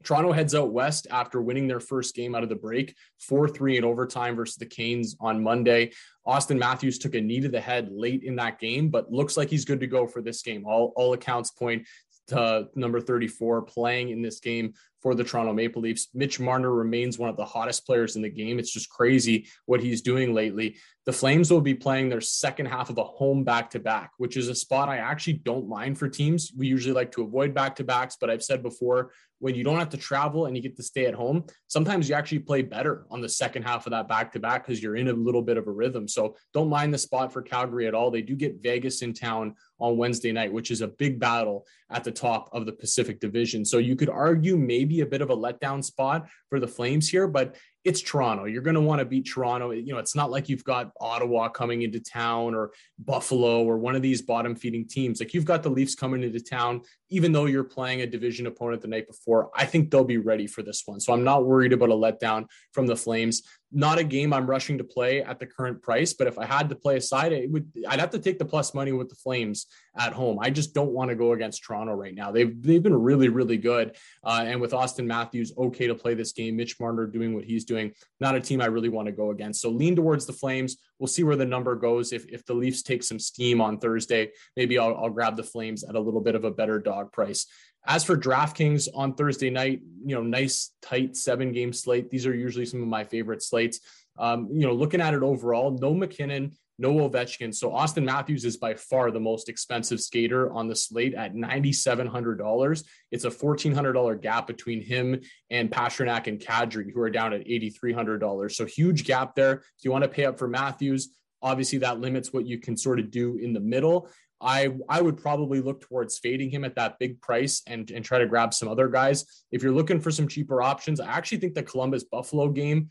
Toronto 0.03 0.31
heads 0.31 0.55
out 0.55 0.71
west 0.71 1.07
after 1.11 1.41
winning 1.41 1.67
their 1.67 1.79
first 1.79 2.15
game 2.15 2.33
out 2.35 2.43
of 2.43 2.49
the 2.49 2.55
break, 2.55 2.95
4 3.19 3.49
3 3.49 3.77
in 3.77 3.83
overtime 3.83 4.35
versus 4.35 4.55
the 4.55 4.65
Canes 4.65 5.15
on 5.19 5.43
Monday. 5.43 5.91
Auston 6.25 6.57
Matthews 6.57 6.99
took 6.99 7.15
a 7.15 7.21
knee 7.21 7.41
to 7.41 7.49
the 7.49 7.59
head 7.59 7.89
late 7.91 8.23
in 8.23 8.35
that 8.37 8.59
game, 8.59 8.89
but 8.89 9.11
looks 9.11 9.35
like 9.35 9.49
he's 9.49 9.65
good 9.65 9.79
to 9.79 9.87
go 9.87 10.07
for 10.07 10.21
this 10.21 10.41
game. 10.41 10.65
All, 10.65 10.93
all 10.95 11.13
accounts 11.13 11.51
point 11.51 11.85
to 12.29 12.67
number 12.75 13.01
34 13.01 13.63
playing 13.63 14.09
in 14.09 14.21
this 14.21 14.39
game 14.39 14.73
for 15.01 15.15
the 15.15 15.23
Toronto 15.23 15.53
Maple 15.53 15.81
Leafs. 15.81 16.09
Mitch 16.13 16.39
Marner 16.39 16.71
remains 16.71 17.17
one 17.17 17.29
of 17.29 17.37
the 17.37 17.45
hottest 17.45 17.85
players 17.85 18.15
in 18.15 18.21
the 18.21 18.29
game. 18.29 18.59
It's 18.59 18.71
just 18.71 18.89
crazy 18.89 19.47
what 19.65 19.81
he's 19.81 20.01
doing 20.01 20.33
lately. 20.33 20.77
The 21.05 21.13
Flames 21.13 21.49
will 21.49 21.61
be 21.61 21.73
playing 21.73 22.09
their 22.09 22.21
second 22.21 22.67
half 22.67 22.89
of 22.89 22.97
a 22.97 23.03
home 23.03 23.43
back 23.43 23.71
to 23.71 23.79
back, 23.79 24.11
which 24.17 24.37
is 24.37 24.47
a 24.47 24.55
spot 24.55 24.89
I 24.89 24.97
actually 24.97 25.33
don't 25.33 25.67
mind 25.67 25.97
for 25.97 26.07
teams. 26.07 26.51
We 26.55 26.67
usually 26.67 26.93
like 26.93 27.11
to 27.13 27.23
avoid 27.23 27.53
back 27.53 27.75
to 27.77 27.83
backs, 27.83 28.17
but 28.19 28.29
I've 28.29 28.43
said 28.43 28.61
before, 28.61 29.11
when 29.39 29.55
you 29.55 29.63
don't 29.63 29.79
have 29.79 29.89
to 29.89 29.97
travel 29.97 30.45
and 30.45 30.55
you 30.55 30.61
get 30.61 30.75
to 30.75 30.83
stay 30.83 31.05
at 31.05 31.13
home, 31.13 31.45
sometimes 31.67 32.07
you 32.07 32.15
actually 32.15 32.39
play 32.39 32.61
better 32.61 33.05
on 33.09 33.21
the 33.21 33.29
second 33.29 33.63
half 33.63 33.85
of 33.87 33.91
that 33.91 34.07
back 34.07 34.31
to 34.33 34.39
back 34.39 34.65
because 34.65 34.83
you're 34.83 34.97
in 34.97 35.07
a 35.07 35.13
little 35.13 35.41
bit 35.41 35.57
of 35.57 35.67
a 35.67 35.71
rhythm. 35.71 36.07
So 36.07 36.35
don't 36.53 36.69
mind 36.69 36.93
the 36.93 36.97
spot 36.97 37.33
for 37.33 37.41
Calgary 37.41 37.87
at 37.87 37.95
all. 37.95 38.11
They 38.11 38.21
do 38.21 38.35
get 38.35 38.61
Vegas 38.61 39.01
in 39.01 39.13
town 39.13 39.55
on 39.79 39.97
Wednesday 39.97 40.31
night, 40.31 40.51
which 40.51 40.71
is 40.71 40.81
a 40.81 40.87
big 40.87 41.19
battle 41.19 41.65
at 41.89 42.03
the 42.03 42.11
top 42.11 42.49
of 42.53 42.65
the 42.65 42.71
Pacific 42.71 43.19
Division. 43.19 43.65
So 43.65 43.77
you 43.77 43.95
could 43.95 44.09
argue 44.09 44.57
maybe 44.57 45.01
a 45.01 45.05
bit 45.05 45.21
of 45.21 45.29
a 45.29 45.37
letdown 45.37 45.83
spot 45.83 46.27
for 46.49 46.59
the 46.59 46.67
Flames 46.67 47.09
here, 47.09 47.27
but 47.27 47.55
it's 47.85 48.01
Toronto. 48.01 48.45
You're 48.45 48.61
going 48.61 48.75
to 48.75 48.81
want 48.81 48.99
to 48.99 49.05
beat 49.05 49.27
Toronto. 49.27 49.71
You 49.71 49.93
know, 49.93 49.99
it's 49.99 50.15
not 50.15 50.29
like 50.29 50.49
you've 50.49 50.63
got 50.63 50.91
Ottawa 50.99 51.47
coming 51.49 51.81
into 51.81 51.99
town 51.99 52.53
or 52.53 52.71
Buffalo 52.99 53.63
or 53.63 53.77
one 53.77 53.95
of 53.95 54.01
these 54.01 54.21
bottom 54.21 54.55
feeding 54.55 54.87
teams. 54.87 55.19
Like 55.19 55.33
you've 55.33 55.45
got 55.45 55.63
the 55.63 55.69
Leafs 55.69 55.95
coming 55.95 56.23
into 56.23 56.41
town, 56.41 56.81
even 57.09 57.31
though 57.31 57.45
you're 57.45 57.63
playing 57.63 58.01
a 58.01 58.07
division 58.07 58.47
opponent 58.47 58.81
the 58.81 58.89
night 58.89 59.07
before. 59.07 59.49
I 59.55 59.65
think 59.65 59.91
they'll 59.91 60.03
be 60.03 60.17
ready 60.17 60.45
for 60.45 60.61
this 60.61 60.83
one. 60.85 60.99
So 60.99 61.13
I'm 61.13 61.23
not 61.23 61.45
worried 61.45 61.73
about 61.73 61.89
a 61.89 61.93
letdown 61.93 62.47
from 62.73 62.85
the 62.85 62.97
Flames 62.97 63.43
not 63.71 63.99
a 63.99 64.03
game 64.03 64.33
I'm 64.33 64.49
rushing 64.49 64.77
to 64.79 64.83
play 64.83 65.21
at 65.21 65.39
the 65.39 65.45
current 65.45 65.81
price, 65.81 66.13
but 66.13 66.27
if 66.27 66.39
I 66.39 66.45
had 66.45 66.69
to 66.69 66.75
play 66.75 66.97
a 66.97 67.01
side, 67.01 67.31
it 67.31 67.51
would 67.51 67.71
I'd 67.87 67.99
have 67.99 68.09
to 68.11 68.19
take 68.19 68.39
the 68.39 68.45
plus 68.45 68.73
money 68.73 68.91
with 68.91 69.09
the 69.09 69.15
Flames 69.15 69.67
at 69.97 70.13
home. 70.13 70.39
I 70.41 70.49
just 70.49 70.73
don't 70.73 70.91
want 70.91 71.09
to 71.09 71.15
go 71.15 71.33
against 71.33 71.63
Toronto 71.63 71.93
right 71.93 72.15
now. 72.15 72.31
They've 72.31 72.59
they've 72.61 72.81
been 72.81 72.99
really 72.99 73.29
really 73.29 73.57
good, 73.57 73.95
uh, 74.23 74.43
and 74.45 74.59
with 74.59 74.71
Auston 74.71 75.05
Matthews 75.05 75.53
okay 75.57 75.87
to 75.87 75.95
play 75.95 76.15
this 76.15 76.31
game, 76.31 76.55
Mitch 76.55 76.79
Marner 76.79 77.05
doing 77.05 77.35
what 77.35 77.43
he's 77.43 77.65
doing, 77.65 77.93
not 78.19 78.35
a 78.35 78.41
team 78.41 78.61
I 78.61 78.65
really 78.65 78.89
want 78.89 79.05
to 79.05 79.11
go 79.11 79.31
against. 79.31 79.61
So 79.61 79.69
lean 79.69 79.95
towards 79.95 80.25
the 80.25 80.33
Flames. 80.33 80.77
We'll 80.97 81.07
see 81.07 81.23
where 81.23 81.37
the 81.37 81.45
number 81.45 81.75
goes. 81.75 82.11
If 82.11 82.25
if 82.27 82.45
the 82.45 82.53
Leafs 82.53 82.81
take 82.81 83.03
some 83.03 83.19
steam 83.19 83.61
on 83.61 83.77
Thursday, 83.77 84.31
maybe 84.57 84.79
I'll, 84.79 84.95
I'll 84.95 85.09
grab 85.09 85.37
the 85.37 85.43
Flames 85.43 85.83
at 85.83 85.95
a 85.95 85.99
little 85.99 86.21
bit 86.21 86.35
of 86.35 86.43
a 86.43 86.51
better 86.51 86.79
dog 86.79 87.11
price. 87.11 87.45
As 87.87 88.03
for 88.03 88.17
DraftKings 88.17 88.87
on 88.93 89.13
Thursday 89.13 89.49
night, 89.49 89.81
you 90.05 90.15
know, 90.15 90.21
nice 90.21 90.71
tight 90.81 91.15
seven 91.15 91.51
game 91.51 91.73
slate. 91.73 92.09
These 92.09 92.27
are 92.27 92.35
usually 92.35 92.65
some 92.65 92.81
of 92.81 92.87
my 92.87 93.03
favorite 93.03 93.41
slates. 93.41 93.79
Um, 94.17 94.49
you 94.51 94.67
know, 94.67 94.73
looking 94.73 95.01
at 95.01 95.13
it 95.13 95.23
overall, 95.23 95.71
no 95.71 95.93
MacKinnon, 95.93 96.51
no 96.79 96.93
Ovechkin. 97.09 97.53
So 97.53 97.71
Auston 97.71 98.03
Matthews 98.03 98.45
is 98.45 98.57
by 98.57 98.73
far 98.73 99.11
the 99.11 99.19
most 99.19 99.49
expensive 99.49 99.99
skater 99.99 100.51
on 100.51 100.67
the 100.67 100.75
slate 100.75 101.13
at 101.13 101.35
$9,700. 101.35 102.83
It's 103.11 103.25
a 103.25 103.29
$1,400 103.29 104.21
gap 104.21 104.47
between 104.47 104.81
him 104.81 105.19
and 105.49 105.69
Pastrnak 105.69 106.27
and 106.27 106.39
Kadri, 106.39 106.91
who 106.91 107.01
are 107.01 107.09
down 107.09 107.33
at 107.33 107.45
$8,300. 107.45 108.51
So 108.53 108.65
huge 108.65 109.05
gap 109.05 109.35
there. 109.35 109.53
If 109.53 109.83
you 109.83 109.91
want 109.91 110.03
to 110.03 110.09
pay 110.09 110.25
up 110.25 110.39
for 110.39 110.47
Matthews, 110.47 111.09
obviously 111.41 111.79
that 111.79 111.99
limits 111.99 112.31
what 112.33 112.45
you 112.45 112.59
can 112.59 112.77
sort 112.77 112.99
of 112.99 113.11
do 113.11 113.37
in 113.37 113.53
the 113.53 113.59
middle. 113.59 114.09
I 114.41 114.69
I 114.87 115.01
would 115.01 115.17
probably 115.17 115.61
look 115.61 115.81
towards 115.81 116.17
fading 116.17 116.49
him 116.49 116.63
at 116.63 116.75
that 116.75 116.99
big 116.99 117.21
price 117.21 117.61
and 117.67 117.89
and 117.91 118.03
try 118.03 118.19
to 118.19 118.25
grab 118.25 118.53
some 118.53 118.69
other 118.69 118.87
guys. 118.87 119.25
If 119.51 119.63
you're 119.63 119.71
looking 119.71 119.99
for 119.99 120.11
some 120.11 120.27
cheaper 120.27 120.61
options, 120.61 120.99
I 120.99 121.07
actually 121.07 121.39
think 121.39 121.55
the 121.55 121.63
Columbus 121.63 122.03
Buffalo 122.03 122.49
game 122.49 122.89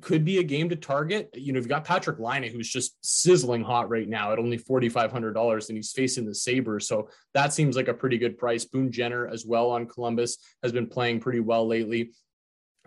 could 0.00 0.24
be 0.24 0.38
a 0.38 0.42
game 0.42 0.68
to 0.70 0.76
target. 0.76 1.30
You 1.34 1.52
know, 1.52 1.58
you've 1.58 1.68
got 1.68 1.84
Patrik 1.84 2.18
Laine, 2.18 2.50
who's 2.50 2.68
just 2.68 2.96
sizzling 3.02 3.62
hot 3.62 3.90
right 3.90 4.08
now 4.08 4.32
at 4.32 4.38
only 4.38 4.58
$4,500, 4.58 5.68
and 5.68 5.76
he's 5.76 5.92
facing 5.92 6.24
the 6.24 6.34
Sabres. 6.34 6.88
So 6.88 7.08
that 7.34 7.52
seems 7.52 7.76
like 7.76 7.88
a 7.88 7.94
pretty 7.94 8.18
good 8.18 8.38
price. 8.38 8.64
Boone 8.64 8.90
Jenner 8.90 9.26
as 9.28 9.44
well 9.44 9.70
on 9.70 9.86
Columbus 9.86 10.38
has 10.62 10.72
been 10.72 10.86
playing 10.86 11.20
pretty 11.20 11.40
well 11.40 11.66
lately. 11.66 12.12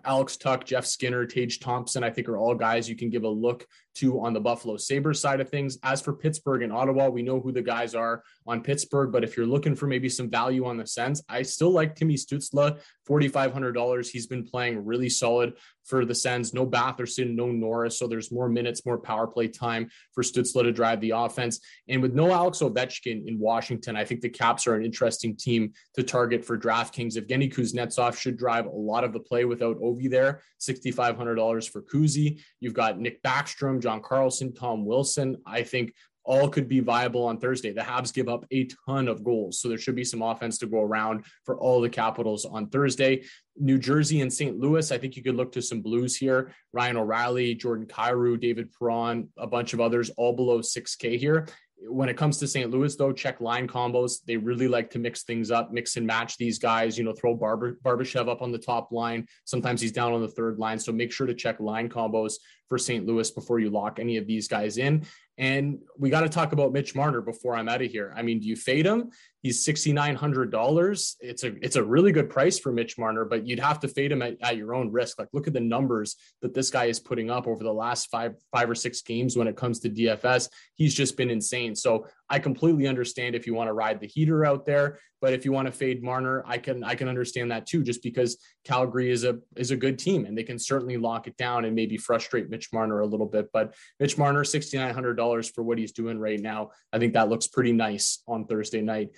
Alex 0.04 0.36
Tuch, 0.36 0.64
Jeff 0.64 0.86
Skinner, 0.86 1.26
Tage 1.26 1.60
Thompson, 1.60 2.04
I 2.04 2.10
think 2.10 2.28
are 2.28 2.36
all 2.36 2.54
guys 2.54 2.88
you 2.88 2.96
can 2.96 3.10
give 3.10 3.24
a 3.24 3.28
look 3.28 3.66
to 3.96 4.20
on 4.20 4.32
the 4.32 4.40
Buffalo 4.40 4.76
Sabres 4.76 5.20
side 5.20 5.40
of 5.40 5.48
things. 5.48 5.78
As 5.82 6.00
for 6.00 6.12
Pittsburgh 6.12 6.62
and 6.62 6.72
Ottawa, 6.72 7.08
we 7.08 7.22
know 7.22 7.40
who 7.40 7.52
the 7.52 7.62
guys 7.62 7.94
are 7.94 8.22
on 8.46 8.62
Pittsburgh, 8.62 9.12
but 9.12 9.24
if 9.24 9.36
you're 9.36 9.46
looking 9.46 9.74
for 9.74 9.86
maybe 9.86 10.08
some 10.08 10.30
value 10.30 10.64
on 10.66 10.76
the 10.76 10.86
Sens, 10.86 11.22
I 11.28 11.42
still 11.42 11.70
like 11.70 11.94
Timmy 11.94 12.14
Stützle, 12.14 12.80
$4,500. 13.08 14.08
He's 14.08 14.26
been 14.26 14.44
playing 14.44 14.84
really 14.84 15.08
solid 15.08 15.54
for 15.84 16.04
the 16.04 16.14
Sens. 16.14 16.52
No 16.52 16.66
Batherson, 16.66 17.34
no 17.34 17.46
Norris. 17.46 17.98
So 17.98 18.06
there's 18.06 18.32
more 18.32 18.48
minutes, 18.48 18.84
more 18.84 18.98
power 18.98 19.26
play 19.26 19.48
time 19.48 19.88
for 20.12 20.22
Stützle 20.22 20.62
to 20.62 20.72
drive 20.72 21.00
the 21.00 21.10
offense. 21.10 21.60
And 21.88 22.02
with 22.02 22.14
no 22.14 22.32
Alex 22.32 22.58
Ovechkin 22.58 23.26
in 23.26 23.38
Washington, 23.38 23.96
I 23.96 24.04
think 24.04 24.20
the 24.20 24.28
Caps 24.28 24.66
are 24.66 24.74
an 24.74 24.84
interesting 24.84 25.36
team 25.36 25.72
to 25.94 26.02
target 26.02 26.44
for 26.44 26.58
DraftKings. 26.58 27.16
Evgeny 27.16 27.52
Kuznetsov 27.52 28.16
should 28.18 28.36
drive 28.36 28.66
a 28.66 28.70
lot 28.70 29.04
of 29.04 29.12
the 29.12 29.20
play 29.20 29.44
without 29.44 29.78
Ovi 29.80 30.10
there. 30.10 30.42
$6,500 30.60 31.70
for 31.70 31.82
Kuzi. 31.82 32.40
You've 32.60 32.74
got 32.74 32.98
Nick 32.98 33.22
Backstrom, 33.22 33.80
John 33.86 34.02
Carlson, 34.02 34.52
Tom 34.52 34.84
Wilson. 34.84 35.36
I 35.46 35.62
think 35.62 35.94
all 36.24 36.48
could 36.48 36.68
be 36.68 36.80
viable 36.80 37.24
on 37.24 37.38
Thursday. 37.38 37.72
The 37.72 37.82
Habs 37.82 38.12
give 38.12 38.28
up 38.28 38.44
a 38.50 38.68
ton 38.84 39.06
of 39.06 39.22
goals, 39.22 39.60
so 39.60 39.68
there 39.68 39.78
should 39.78 39.94
be 39.94 40.02
some 40.02 40.22
offense 40.22 40.58
to 40.58 40.66
go 40.66 40.80
around 40.82 41.24
for 41.44 41.56
all 41.56 41.80
the 41.80 41.88
Capitals 41.88 42.44
on 42.44 42.68
Thursday. 42.68 43.22
New 43.56 43.78
Jersey 43.78 44.22
and 44.22 44.32
St. 44.32 44.58
Louis, 44.58 44.90
I 44.90 44.98
think 44.98 45.14
you 45.14 45.22
could 45.22 45.36
look 45.36 45.52
to 45.52 45.62
some 45.62 45.82
blues 45.82 46.16
here. 46.16 46.52
Ryan 46.72 46.96
O'Reilly, 46.96 47.54
Jordan 47.54 47.86
Kyrou, 47.86 48.40
David 48.40 48.72
Perron, 48.76 49.28
a 49.38 49.46
bunch 49.46 49.72
of 49.72 49.80
others, 49.80 50.10
all 50.16 50.32
below 50.32 50.58
6K 50.58 51.16
here. 51.16 51.46
When 51.78 52.08
it 52.08 52.16
comes 52.16 52.38
to 52.38 52.48
St. 52.48 52.70
Louis, 52.70 52.96
though, 52.96 53.12
check 53.12 53.40
line 53.40 53.68
combos. 53.68 54.24
They 54.26 54.36
really 54.36 54.66
like 54.66 54.90
to 54.90 54.98
mix 54.98 55.24
things 55.24 55.50
up, 55.50 55.72
mix 55.72 55.96
and 55.96 56.06
match 56.06 56.38
these 56.38 56.58
guys. 56.58 56.96
You 56.96 57.04
know, 57.04 57.12
throw 57.12 57.36
Barbashev 57.36 58.28
up 58.28 58.40
on 58.40 58.50
the 58.50 58.58
top 58.58 58.92
line. 58.92 59.26
Sometimes 59.44 59.80
he's 59.80 59.92
down 59.92 60.12
on 60.12 60.22
the 60.22 60.28
third 60.28 60.58
line. 60.58 60.78
So 60.78 60.90
make 60.90 61.12
sure 61.12 61.26
to 61.26 61.34
check 61.34 61.60
line 61.60 61.88
combos 61.88 62.34
for 62.68 62.78
St. 62.78 63.06
Louis 63.06 63.30
before 63.30 63.60
you 63.60 63.70
lock 63.70 63.98
any 63.98 64.16
of 64.16 64.26
these 64.26 64.48
guys 64.48 64.78
in. 64.78 65.04
And 65.38 65.80
we 65.98 66.08
got 66.08 66.22
to 66.22 66.30
talk 66.30 66.52
about 66.52 66.72
Mitch 66.72 66.94
Marner 66.94 67.20
before 67.20 67.54
I'm 67.54 67.68
out 67.68 67.82
of 67.82 67.90
here. 67.90 68.12
I 68.16 68.22
mean, 68.22 68.40
do 68.40 68.46
you 68.46 68.56
fade 68.56 68.86
him? 68.86 69.10
He's 69.46 69.64
sixty 69.64 69.92
nine 69.92 70.16
hundred 70.16 70.50
dollars. 70.50 71.16
It's 71.20 71.44
a 71.44 71.54
it's 71.64 71.76
a 71.76 71.84
really 71.84 72.10
good 72.10 72.28
price 72.28 72.58
for 72.58 72.72
Mitch 72.72 72.98
Marner, 72.98 73.24
but 73.24 73.46
you'd 73.46 73.60
have 73.60 73.78
to 73.78 73.86
fade 73.86 74.10
him 74.10 74.20
at, 74.20 74.36
at 74.42 74.56
your 74.56 74.74
own 74.74 74.90
risk. 74.90 75.20
Like, 75.20 75.28
look 75.32 75.46
at 75.46 75.52
the 75.52 75.60
numbers 75.60 76.16
that 76.42 76.52
this 76.52 76.68
guy 76.68 76.86
is 76.86 76.98
putting 76.98 77.30
up 77.30 77.46
over 77.46 77.62
the 77.62 77.72
last 77.72 78.10
five 78.10 78.34
five 78.52 78.68
or 78.68 78.74
six 78.74 79.02
games 79.02 79.36
when 79.36 79.46
it 79.46 79.56
comes 79.56 79.78
to 79.80 79.88
DFS. 79.88 80.48
He's 80.74 80.96
just 80.96 81.16
been 81.16 81.30
insane. 81.30 81.76
So 81.76 82.08
I 82.28 82.40
completely 82.40 82.88
understand 82.88 83.36
if 83.36 83.46
you 83.46 83.54
want 83.54 83.68
to 83.68 83.72
ride 83.72 84.00
the 84.00 84.08
heater 84.08 84.44
out 84.44 84.66
there, 84.66 84.98
but 85.20 85.32
if 85.32 85.44
you 85.44 85.52
want 85.52 85.66
to 85.66 85.72
fade 85.72 86.02
Marner, 86.02 86.42
I 86.44 86.58
can 86.58 86.82
I 86.82 86.96
can 86.96 87.08
understand 87.08 87.52
that 87.52 87.66
too. 87.66 87.84
Just 87.84 88.02
because 88.02 88.36
Calgary 88.64 89.12
is 89.12 89.22
a 89.22 89.38
is 89.54 89.70
a 89.70 89.76
good 89.76 89.96
team 89.96 90.26
and 90.26 90.36
they 90.36 90.42
can 90.42 90.58
certainly 90.58 90.96
lock 90.96 91.28
it 91.28 91.36
down 91.36 91.66
and 91.66 91.76
maybe 91.76 91.96
frustrate 91.96 92.50
Mitch 92.50 92.72
Marner 92.72 92.98
a 92.98 93.06
little 93.06 93.26
bit. 93.26 93.50
But 93.52 93.76
Mitch 94.00 94.18
Marner, 94.18 94.42
sixty 94.42 94.76
nine 94.76 94.92
hundred 94.92 95.14
dollars 95.14 95.48
for 95.48 95.62
what 95.62 95.78
he's 95.78 95.92
doing 95.92 96.18
right 96.18 96.40
now, 96.40 96.70
I 96.92 96.98
think 96.98 97.12
that 97.12 97.28
looks 97.28 97.46
pretty 97.46 97.72
nice 97.72 98.24
on 98.26 98.46
Thursday 98.46 98.80
night. 98.80 99.10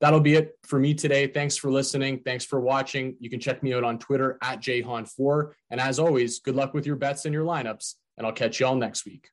That'll 0.00 0.20
be 0.20 0.34
it 0.34 0.58
for 0.64 0.78
me 0.78 0.94
today. 0.94 1.26
Thanks 1.26 1.56
for 1.56 1.70
listening. 1.70 2.20
Thanks 2.24 2.44
for 2.44 2.60
watching. 2.60 3.16
You 3.18 3.30
can 3.30 3.40
check 3.40 3.62
me 3.62 3.72
out 3.72 3.84
on 3.84 3.98
Twitter 3.98 4.38
at 4.42 4.60
jhon4. 4.60 5.52
And 5.70 5.80
as 5.80 5.98
always, 5.98 6.40
good 6.40 6.54
luck 6.54 6.74
with 6.74 6.86
your 6.86 6.96
bets 6.96 7.24
and 7.24 7.32
your 7.32 7.44
lineups, 7.44 7.94
and 8.18 8.26
I'll 8.26 8.32
catch 8.32 8.60
you 8.60 8.66
all 8.66 8.76
next 8.76 9.06
week. 9.06 9.30